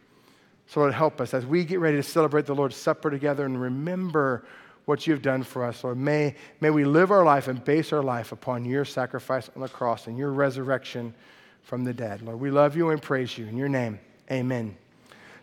So, 0.67 0.81
Lord, 0.81 0.95
help 0.95 1.21
us 1.21 1.35
as 1.35 1.45
we 1.45 1.65
get 1.65 1.81
ready 1.81 1.99
to 1.99 2.03
celebrate 2.03 2.47
the 2.47 2.55
Lord's 2.55 2.77
Supper 2.77 3.11
together 3.11 3.45
and 3.45 3.61
remember 3.61 4.45
what 4.85 5.07
you've 5.07 5.23
done 5.23 5.43
for 5.43 5.65
us. 5.65 5.85
Lord, 5.85 5.99
may, 5.99 6.35
may 6.61 6.71
we 6.71 6.85
live 6.85 7.11
our 7.11 7.25
life 7.25 7.49
and 7.49 7.65
base 7.65 7.93
our 7.93 8.03
life 8.03 8.33
upon 8.33 8.65
your 8.65 8.85
sacrifice 8.85 9.51
on 9.55 9.63
the 9.63 9.69
cross 9.69 10.07
and 10.07 10.19
your 10.19 10.33
resurrection 10.33 11.15
from 11.63 11.85
the 11.85 11.93
dead. 11.93 12.23
Lord, 12.23 12.41
we 12.41 12.51
love 12.51 12.77
you 12.77 12.91
and 12.91 13.01
praise 13.01 13.39
you. 13.39 13.47
In 13.47 13.57
your 13.57 13.69
name, 13.69 14.01
amen. 14.31 14.77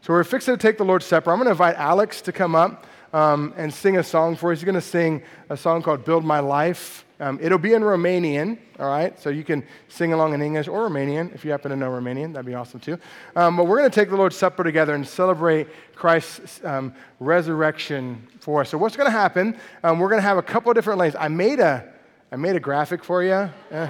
So, 0.02 0.14
we're 0.14 0.24
fixing 0.24 0.54
to 0.54 0.58
take 0.58 0.78
the 0.78 0.86
Lord's 0.86 1.06
Supper. 1.06 1.32
I'm 1.32 1.38
going 1.38 1.48
to 1.48 1.52
invite 1.52 1.76
Alex 1.76 2.22
to 2.22 2.32
come 2.32 2.56
up. 2.56 2.86
Um, 3.14 3.54
and 3.58 3.74
sing 3.74 3.98
a 3.98 4.04
song 4.04 4.36
for 4.36 4.52
us. 4.52 4.60
He's 4.60 4.66
going 4.66 4.76
to 4.76 4.82
sing 4.82 5.24
a 5.50 5.58
song 5.58 5.82
called 5.82 6.06
Build 6.06 6.24
My 6.26 6.40
Life. 6.40 7.06
Um, 7.22 7.38
it'll 7.42 7.58
be 7.58 7.74
in 7.74 7.82
Romanian, 7.82 8.58
all 8.80 8.88
right? 8.88 9.20
So 9.20 9.30
you 9.30 9.44
can 9.44 9.66
sing 9.90 10.14
along 10.14 10.34
in 10.34 10.42
English 10.42 10.70
or 10.70 10.90
Romanian 10.90 11.36
if 11.36 11.44
you 11.44 11.52
happen 11.52 11.70
to 11.70 11.76
know 11.76 11.90
Romanian. 11.90 12.32
That'd 12.32 12.46
be 12.46 12.54
awesome 12.54 12.80
too. 12.80 12.98
Um, 13.36 13.58
but 13.58 13.66
we're 13.66 13.78
going 13.78 13.90
to 13.90 13.96
take 13.96 14.10
the 14.10 14.16
Lord's 14.16 14.38
Supper 14.38 14.64
together 14.64 14.96
and 14.96 15.06
celebrate 15.06 15.68
Christ's 15.96 16.64
um, 16.64 16.94
resurrection 17.20 18.26
for 18.40 18.62
us. 18.62 18.70
So 18.70 18.78
what's 18.78 18.96
going 18.96 19.08
to 19.08 19.12
happen? 19.12 19.58
Um, 19.84 20.00
we're 20.00 20.08
going 20.08 20.22
to 20.22 20.28
have 20.28 20.38
a 20.38 20.42
couple 20.44 20.72
of 20.72 20.76
different 20.76 20.98
lanes. 20.98 21.16
I 21.20 21.28
made 21.28 21.60
a, 21.60 21.92
I 22.32 22.38
made 22.38 22.56
a 22.56 22.60
graphic 22.62 23.04
for 23.04 23.22
you. 23.22 23.50
Yeah. 23.70 23.90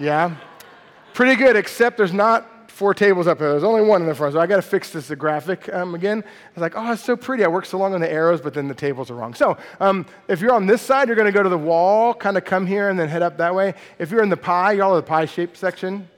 yeah. 0.00 0.36
Pretty 1.14 1.36
good, 1.36 1.54
except 1.54 1.96
there's 1.96 2.12
not 2.12 2.51
four 2.82 2.94
tables 2.94 3.28
up 3.28 3.38
there. 3.38 3.50
There's 3.50 3.62
only 3.62 3.82
one 3.82 4.02
in 4.02 4.08
the 4.08 4.14
front, 4.14 4.34
so 4.34 4.40
I 4.40 4.48
got 4.48 4.56
to 4.56 4.62
fix 4.62 4.90
this 4.90 5.08
graphic 5.10 5.72
um, 5.72 5.94
again. 5.94 6.18
I 6.18 6.50
was 6.56 6.62
like, 6.62 6.72
oh, 6.74 6.90
it's 6.90 7.04
so 7.04 7.14
pretty. 7.14 7.44
I 7.44 7.46
worked 7.46 7.68
so 7.68 7.78
long 7.78 7.94
on 7.94 8.00
the 8.00 8.10
arrows, 8.10 8.40
but 8.40 8.54
then 8.54 8.66
the 8.66 8.74
tables 8.74 9.08
are 9.08 9.14
wrong. 9.14 9.34
So 9.34 9.56
um, 9.78 10.04
if 10.26 10.40
you're 10.40 10.52
on 10.52 10.66
this 10.66 10.82
side, 10.82 11.06
you're 11.06 11.14
going 11.14 11.26
to 11.26 11.32
go 11.32 11.44
to 11.44 11.48
the 11.48 11.56
wall, 11.56 12.12
kind 12.12 12.36
of 12.36 12.44
come 12.44 12.66
here, 12.66 12.90
and 12.90 12.98
then 12.98 13.08
head 13.08 13.22
up 13.22 13.36
that 13.36 13.54
way. 13.54 13.74
If 14.00 14.10
you're 14.10 14.24
in 14.24 14.30
the 14.30 14.36
pie, 14.36 14.72
y'all 14.72 14.94
are 14.94 14.96
the 14.96 15.02
pie 15.04 15.26
shaped 15.26 15.56
section. 15.56 16.08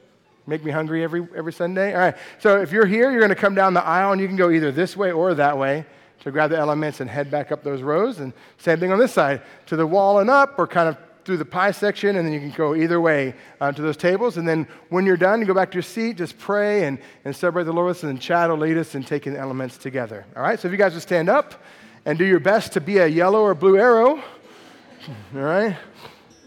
Make 0.47 0.65
me 0.65 0.71
hungry 0.71 1.05
every, 1.05 1.29
every 1.37 1.53
Sunday. 1.53 1.93
All 1.93 2.01
right. 2.01 2.17
So 2.39 2.63
if 2.63 2.73
you're 2.73 2.87
here, 2.87 3.11
you're 3.11 3.21
going 3.21 3.29
to 3.29 3.35
come 3.35 3.55
down 3.55 3.75
the 3.75 3.85
aisle, 3.85 4.13
and 4.13 4.21
you 4.23 4.27
can 4.27 4.37
go 4.37 4.51
either 4.51 4.73
this 4.73 4.97
way 4.97 5.13
or 5.13 5.35
that 5.35 5.59
way 5.59 5.85
to 6.21 6.31
grab 6.31 6.49
the 6.49 6.57
elements 6.57 7.01
and 7.01 7.11
head 7.11 7.31
back 7.31 7.53
up 7.53 7.63
those 7.63 7.83
rows. 7.83 8.21
And 8.21 8.33
same 8.57 8.81
thing 8.81 8.91
on 8.91 8.99
this 8.99 9.13
side, 9.13 9.43
to 9.67 9.77
the 9.77 9.87
wall 9.87 10.21
and 10.21 10.31
up, 10.31 10.59
or 10.59 10.67
kind 10.67 10.89
of 10.89 10.97
through 11.25 11.39
the 11.39 11.45
pie 11.45 11.71
section, 11.71 12.17
and 12.17 12.27
then 12.27 12.33
you 12.33 12.41
can 12.41 12.51
go 12.51 12.75
either 12.75 13.01
way 13.01 13.35
uh, 13.61 13.73
to 13.73 13.83
those 13.83 13.97
tables. 13.97 14.37
And 14.37 14.47
then 14.47 14.67
when 14.91 15.07
you're 15.07 15.17
done, 15.17 15.41
you 15.41 15.47
go 15.47 15.55
back 15.55 15.71
to 15.71 15.77
your 15.77 15.83
seat, 15.83 16.17
just 16.17 16.39
pray 16.39 16.85
and, 16.85 16.99
and 17.25 17.35
celebrate 17.35 17.65
the 17.65 17.73
Lord 17.73 17.89
with 17.89 17.99
us, 17.99 18.03
and 18.05 18.21
Chad 18.21 18.51
will 18.51 18.59
lead 18.59 18.77
us 18.77 18.95
in 18.95 19.05
taking 19.05 19.33
the 19.33 19.39
elements 19.39 19.79
together. 19.79 20.27
All 20.37 20.43
right? 20.43 20.59
So 20.59 20.69
if 20.69 20.73
you 20.73 20.79
guys 20.79 20.93
would 20.93 21.03
stand 21.03 21.29
up 21.29 21.63
and 22.05 22.19
do 22.19 22.25
your 22.25 22.41
best 22.41 22.73
to 22.73 22.81
be 22.81 22.99
a 22.99 23.07
yellow 23.07 23.41
or 23.41 23.55
blue 23.55 23.79
arrow, 23.79 24.17
all 25.35 25.41
right? 25.41 25.77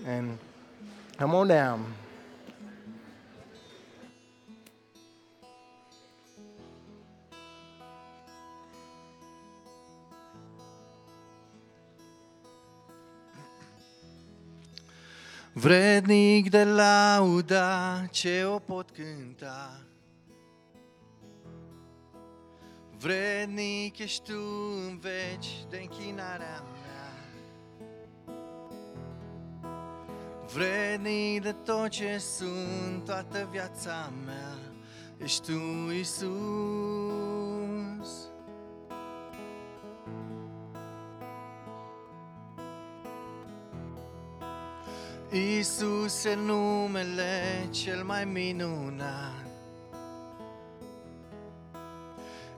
And 0.06 0.38
come 1.18 1.34
on 1.34 1.48
down. 1.48 1.94
Vrednic 15.58 16.50
de 16.50 16.64
lauda 16.64 18.06
ce 18.12 18.44
o 18.46 18.60
pot 18.60 18.90
cânta. 18.90 19.82
Vrednic 22.98 23.98
ești 23.98 24.32
tu 24.32 24.42
în 24.88 25.00
veci 25.00 25.66
de 25.70 25.78
închinarea 25.82 26.64
mea. 26.72 27.14
Vrednic 30.54 31.42
de 31.42 31.52
tot 31.52 31.90
ce 31.90 32.18
sunt 32.18 33.04
toată 33.06 33.48
viața 33.52 34.12
mea. 34.26 34.58
Ești 35.18 35.52
tu, 35.52 35.92
Iisus 35.92 36.28
Iisus 45.32 46.24
e 46.26 46.36
numele 46.36 47.68
cel 47.72 48.04
mai 48.04 48.26
minunat. 48.26 49.46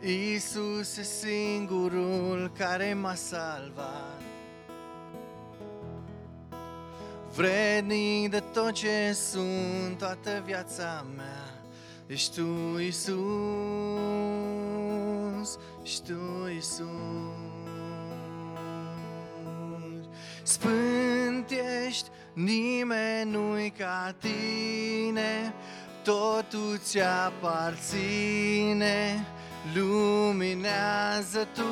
Iisus 0.01 0.97
e 0.97 1.03
singurul 1.03 2.51
care 2.58 2.93
m-a 2.93 3.15
salvat. 3.15 4.21
Vrednic 7.36 8.29
de 8.29 8.39
tot 8.39 8.71
ce 8.71 9.12
sunt 9.13 9.97
toată 9.97 10.43
viața 10.45 11.05
mea, 11.15 11.62
ești 12.08 12.36
tu, 12.36 12.77
Iisus, 12.77 13.17
ești 15.84 16.12
tu, 16.12 16.47
Iisus. 16.53 17.58
Sfânt 20.49 21.49
ești, 21.85 22.09
Nimeni 22.33 23.31
nu-i 23.31 23.73
ca 23.77 24.15
tine, 24.19 25.53
totul 26.03 26.77
ți 26.77 26.99
aparține, 26.99 27.65
luminează 29.73 31.47
tu 31.53 31.63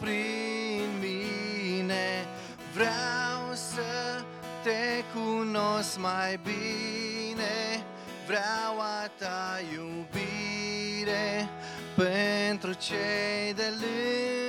prin 0.00 0.88
mine. 1.00 2.26
Vreau 2.74 3.52
să 3.52 4.22
te 4.62 5.04
cunosc 5.14 5.98
mai 5.98 6.40
bine, 6.42 7.84
vreau 8.26 8.80
a 8.80 9.08
ta 9.18 9.60
iubire 9.72 11.48
pentru 11.94 12.72
cei 12.72 13.54
de 13.54 13.72
lângă 13.80 14.45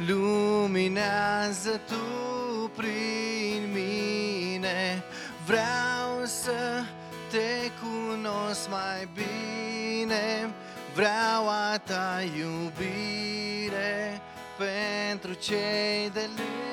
luminează 0.06 1.80
tu 1.86 2.70
prin 2.76 3.70
mine. 3.72 5.02
Vreau 5.46 6.24
să 6.24 6.84
te 7.30 7.70
cunosc 7.80 8.68
mai 8.70 9.08
bine, 9.14 10.50
vreau 10.94 11.48
a 11.48 11.78
ta 11.78 12.20
iubire 12.36 14.20
pentru 14.58 15.32
cei 15.32 16.10
de 16.12 16.20
lângă. 16.36 16.71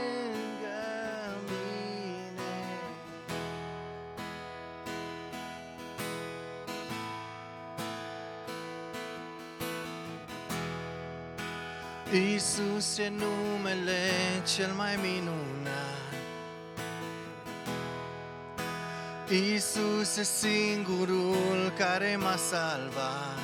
Isus 12.12 12.98
e 12.98 13.10
numele 13.10 14.10
cel 14.56 14.72
mai 14.76 15.00
minunat. 15.02 16.14
Isus 19.56 20.18
e 20.18 20.24
singurul 20.24 21.74
care 21.78 22.16
m-a 22.16 22.36
salvat. 22.36 23.38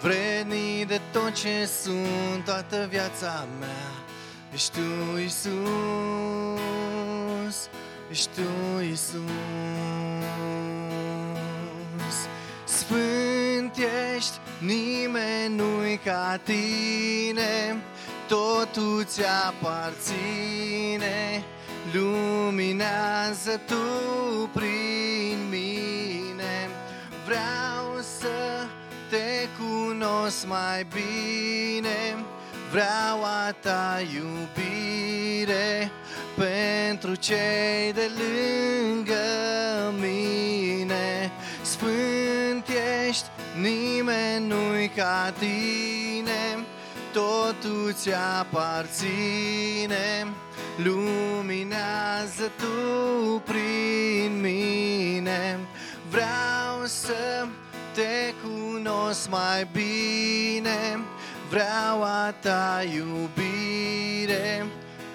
Vredni 0.00 0.84
de 0.86 1.00
tot 1.12 1.32
ce 1.32 1.66
sunt 1.82 2.44
toată 2.44 2.86
viața 2.90 3.46
mea. 3.58 3.92
Ești 4.52 4.70
tu, 4.70 5.18
Isus, 5.18 5.56
ești 8.10 8.28
tu, 8.34 8.80
Isus. 8.80 9.20
Sfânt 12.64 13.76
ești 14.16 14.38
Nimeni 14.58 15.54
nu-i 15.54 16.00
ca 16.04 16.40
tine, 16.44 17.82
totul 18.28 19.04
ți 19.04 19.22
aparține, 19.46 21.44
luminează 21.92 23.60
tu 23.66 23.74
prin 24.52 25.38
mine. 25.50 26.68
Vreau 27.24 28.00
să 28.18 28.66
te 29.10 29.48
cunosc 29.58 30.46
mai 30.46 30.86
bine, 30.94 32.24
vreau 32.70 33.22
a 33.22 33.52
ta 33.60 34.02
iubire 34.14 35.90
pentru 36.36 37.14
cei 37.14 37.92
de 37.94 38.10
lângă 38.18 39.24
mine. 40.00 41.30
Sfânt 41.62 42.15
ești 42.15 42.15
Nimeni 43.60 44.46
nu-i 44.46 44.88
ca 44.88 45.32
tine, 45.38 46.64
totul 47.12 47.92
ți 47.92 48.10
aparține, 48.40 50.26
luminează 50.76 52.50
tu 52.56 53.42
prin 53.44 54.40
mine. 54.40 55.58
Vreau 56.10 56.84
să 56.84 57.46
te 57.94 58.34
cunosc 58.42 59.28
mai 59.30 59.68
bine, 59.72 61.00
vreau 61.48 62.02
a 62.02 62.34
ta 62.40 62.82
iubire 62.94 64.66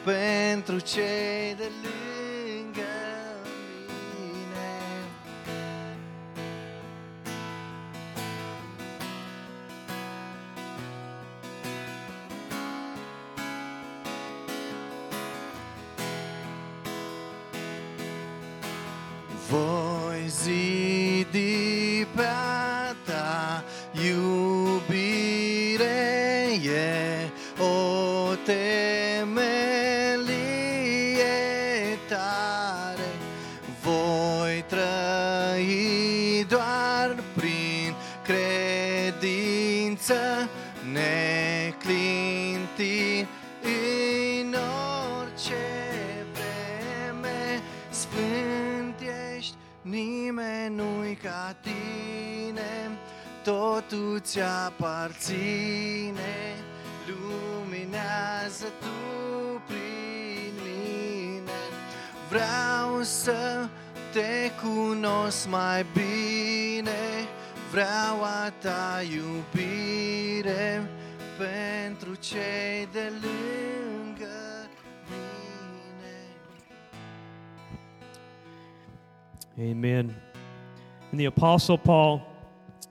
pentru 0.03 0.79
cei 0.79 1.55
de 1.57 1.71
lângă. 1.81 2.10
Totul 53.43 54.19
ți 54.19 54.39
aparține. 54.39 56.55
Luminează 57.07 58.65
tu 58.79 59.61
prin 59.67 60.53
mine. 60.63 61.51
Vreau 62.29 63.01
să 63.01 63.67
te 64.11 64.51
cunosc 64.63 65.47
mai 65.49 65.85
bine, 65.93 67.27
vreau 67.71 68.23
a 68.23 68.51
ta 68.61 69.01
iubire 69.13 70.89
pentru 71.37 72.15
cei 72.15 72.87
de 72.91 73.11
lângă 73.21 74.69
mine. 75.09 76.17
Amen. 79.71 80.15
And 81.11 81.19
the 81.19 81.27
Apostle 81.27 81.77
Paul, 81.77 82.30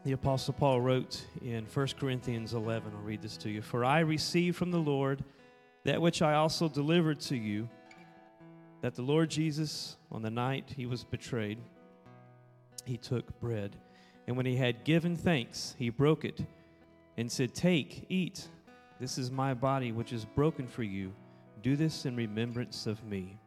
the 0.05 0.13
Apostle 0.13 0.55
Paul 0.55 0.81
wrote 0.81 1.23
in 1.43 1.67
1 1.67 1.89
Corinthians 1.99 2.55
11, 2.55 2.93
I'll 2.95 3.03
read 3.03 3.21
this 3.21 3.37
to 3.39 3.51
you. 3.51 3.61
For 3.61 3.85
I 3.85 4.01
received 4.01 4.57
from 4.57 4.71
the 4.71 4.79
Lord 4.79 5.23
that 5.85 6.01
which 6.01 6.23
I 6.23 6.35
also 6.35 6.69
delivered 6.69 7.21
to 7.21 7.37
you, 7.37 7.69
that 8.81 8.95
the 8.95 9.03
Lord 9.03 9.29
Jesus, 9.29 9.97
on 10.11 10.23
the 10.23 10.31
night 10.31 10.73
he 10.75 10.87
was 10.87 11.05
betrayed, 11.05 11.59
he 12.87 12.97
took 12.97 13.39
bread. 13.41 13.77
And 14.27 14.37
when 14.37 14.47
he 14.47 14.57
had 14.57 14.85
given 14.85 15.17
thanks, 15.17 15.75
he 15.79 15.91
broke 15.91 16.25
it 16.25 16.41
and 17.19 17.31
said, 17.31 17.55
Take, 17.55 18.07
eat. 18.09 18.49
This 19.01 19.19
is 19.19 19.31
my 19.31 19.55
body, 19.55 19.93
which 19.93 20.13
is 20.13 20.25
broken 20.25 20.67
for 20.67 20.83
you. 20.83 21.13
Do 21.63 21.75
this 21.75 22.07
in 22.07 22.15
remembrance 22.15 22.87
of 22.87 23.05
me. 23.05 23.40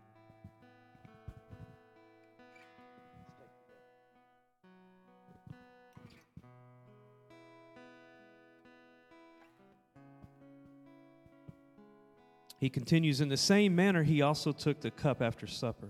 He 12.63 12.69
continues, 12.69 13.19
In 13.19 13.27
the 13.27 13.35
same 13.35 13.75
manner, 13.75 14.03
he 14.03 14.21
also 14.21 14.53
took 14.53 14.79
the 14.79 14.89
cup 14.89 15.21
after 15.21 15.45
supper, 15.45 15.89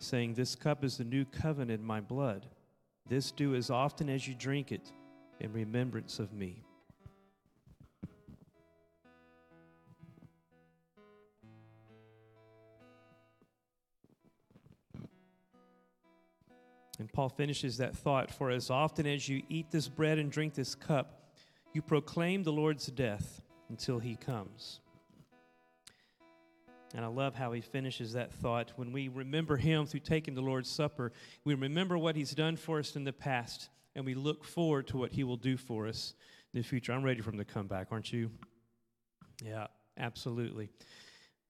saying, 0.00 0.34
This 0.34 0.56
cup 0.56 0.82
is 0.82 0.96
the 0.96 1.04
new 1.04 1.24
covenant 1.24 1.80
in 1.80 1.86
my 1.86 2.00
blood. 2.00 2.48
This 3.08 3.30
do 3.30 3.54
as 3.54 3.70
often 3.70 4.10
as 4.10 4.26
you 4.26 4.34
drink 4.34 4.72
it 4.72 4.90
in 5.38 5.52
remembrance 5.52 6.18
of 6.18 6.32
me. 6.32 6.64
And 16.98 17.12
Paul 17.12 17.28
finishes 17.28 17.76
that 17.76 17.94
thought 17.94 18.32
For 18.32 18.50
as 18.50 18.70
often 18.70 19.06
as 19.06 19.28
you 19.28 19.44
eat 19.48 19.70
this 19.70 19.86
bread 19.86 20.18
and 20.18 20.32
drink 20.32 20.54
this 20.54 20.74
cup, 20.74 21.30
you 21.72 21.80
proclaim 21.80 22.42
the 22.42 22.52
Lord's 22.52 22.86
death 22.86 23.40
until 23.68 24.00
he 24.00 24.16
comes. 24.16 24.80
And 26.96 27.04
I 27.04 27.08
love 27.08 27.34
how 27.34 27.52
he 27.52 27.60
finishes 27.60 28.14
that 28.14 28.32
thought. 28.32 28.72
When 28.76 28.90
we 28.90 29.08
remember 29.08 29.58
him 29.58 29.84
through 29.84 30.00
taking 30.00 30.34
the 30.34 30.40
Lord's 30.40 30.70
Supper, 30.70 31.12
we 31.44 31.52
remember 31.52 31.98
what 31.98 32.16
he's 32.16 32.30
done 32.30 32.56
for 32.56 32.78
us 32.78 32.96
in 32.96 33.04
the 33.04 33.12
past, 33.12 33.68
and 33.94 34.06
we 34.06 34.14
look 34.14 34.44
forward 34.44 34.86
to 34.88 34.96
what 34.96 35.12
he 35.12 35.22
will 35.22 35.36
do 35.36 35.58
for 35.58 35.86
us 35.86 36.14
in 36.54 36.60
the 36.62 36.66
future. 36.66 36.92
I'm 36.94 37.02
ready 37.02 37.20
for 37.20 37.28
him 37.28 37.36
to 37.36 37.44
come 37.44 37.66
back, 37.66 37.88
aren't 37.90 38.14
you? 38.14 38.30
Yeah, 39.44 39.66
absolutely. 39.98 40.70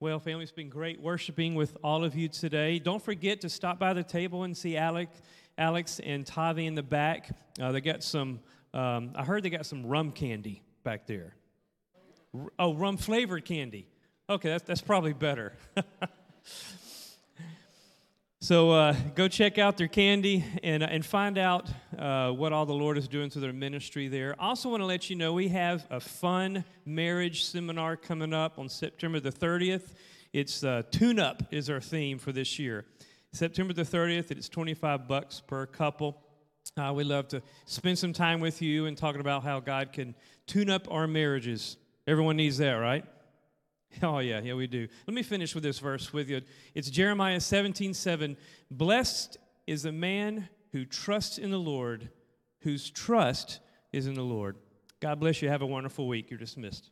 Well, 0.01 0.19
family, 0.19 0.43
it's 0.43 0.51
been 0.51 0.69
great 0.69 1.01
worshiping 1.01 1.55
with 1.55 1.77
all 1.85 2.03
of 2.03 2.17
you 2.17 2.29
today. 2.29 2.81
Don't 2.81 3.01
forget 3.01 3.41
to 3.43 3.49
stop 3.49 3.79
by 3.79 3.93
the 3.93 4.03
table 4.03 4.43
and 4.43 4.57
see 4.57 4.77
Alec, 4.77 5.11
Alex 5.57 6.01
and 6.01 6.27
Tavi 6.27 6.67
in 6.67 6.75
the 6.75 6.83
back. 6.83 7.31
Uh, 7.61 7.71
they 7.71 7.81
got 7.81 8.03
some, 8.03 8.41
um, 8.75 9.13
I 9.15 9.23
heard 9.23 9.45
they 9.45 9.51
got 9.51 9.65
some 9.65 9.87
rum 9.87 10.11
candy 10.11 10.65
back 10.83 11.07
there. 11.07 11.37
Oh, 12.59 12.75
rum 12.75 12.97
flavored 12.97 13.45
candy. 13.45 13.87
Okay, 14.29 14.49
that's, 14.49 14.65
that's 14.65 14.81
probably 14.81 15.13
better. 15.13 15.53
so 18.41 18.73
uh, 18.73 18.97
go 19.15 19.29
check 19.29 19.57
out 19.57 19.77
their 19.77 19.87
candy 19.87 20.45
and, 20.65 20.83
and 20.83 21.07
find 21.07 21.39
out 21.39 21.71
uh, 21.97 22.33
what 22.33 22.53
all 22.53 22.67
the 22.67 22.75
Lord 22.75 22.99
is 22.99 23.07
doing 23.07 23.31
through 23.31 23.43
their 23.43 23.53
ministry 23.53 24.09
there. 24.09 24.35
Also, 24.41 24.69
want 24.69 24.81
to 24.81 24.85
let 24.85 25.09
you 25.09 25.15
know 25.15 25.33
we 25.33 25.47
have 25.51 25.87
a 25.91 26.01
fun 26.01 26.65
marriage 26.85 27.45
seminar 27.45 27.97
coming 27.97 28.35
up 28.35 28.59
on 28.59 28.69
September 28.69 29.21
the 29.21 29.31
30th. 29.31 29.95
It's 30.33 30.65
uh, 30.65 30.83
Tune 30.91 31.21
Up 31.21 31.45
is 31.53 31.71
our 31.71 31.81
theme 31.81 32.19
for 32.19 32.33
this 32.33 32.59
year. 32.59 32.85
September 33.33 33.75
the 33.75 33.83
30th, 33.83 34.33
it's 34.33 34.49
25 34.49 35.07
bucks 35.07 35.41
per 35.41 35.67
couple. 35.67 36.21
Uh, 36.77 36.93
we 36.93 37.05
love 37.05 37.29
to 37.29 37.41
spend 37.67 37.97
some 37.97 38.13
time 38.13 38.41
with 38.41 38.61
you 38.61 38.87
and 38.87 38.99
talking 38.99 39.21
about 39.21 39.45
how 39.45 39.61
God 39.61 39.93
can 39.93 40.17
tune 40.49 40.69
up 40.69 40.91
our 40.91 41.07
marriages. 41.07 41.77
Everyone 42.09 42.37
needs 42.37 42.59
that, 42.59 42.73
right? 42.73 43.05
Oh, 44.03 44.19
yeah, 44.19 44.41
yeah, 44.43 44.55
we 44.55 44.67
do. 44.67 44.89
Let 45.07 45.15
me 45.15 45.23
finish 45.23 45.55
with 45.55 45.65
this 45.65 45.79
verse 45.79 46.13
with 46.13 46.29
you. 46.29 46.43
It's 46.75 46.91
Jeremiah 46.91 47.41
17 47.41 47.95
7. 47.95 48.37
Blessed 48.71 49.39
is 49.67 49.85
a 49.87 49.93
man 49.93 50.49
who 50.73 50.85
trusts 50.85 51.39
in 51.39 51.51
the 51.51 51.59
Lord, 51.59 52.11
whose 52.61 52.91
trust 52.91 53.61
is 53.93 54.07
in 54.07 54.15
the 54.15 54.23
Lord. 54.23 54.57
God 55.01 55.21
bless 55.21 55.41
you. 55.41 55.49
Have 55.49 55.63
a 55.63 55.67
wonderful 55.67 56.07
week. 56.07 56.31
You're 56.31 56.39
dismissed. 56.39 56.91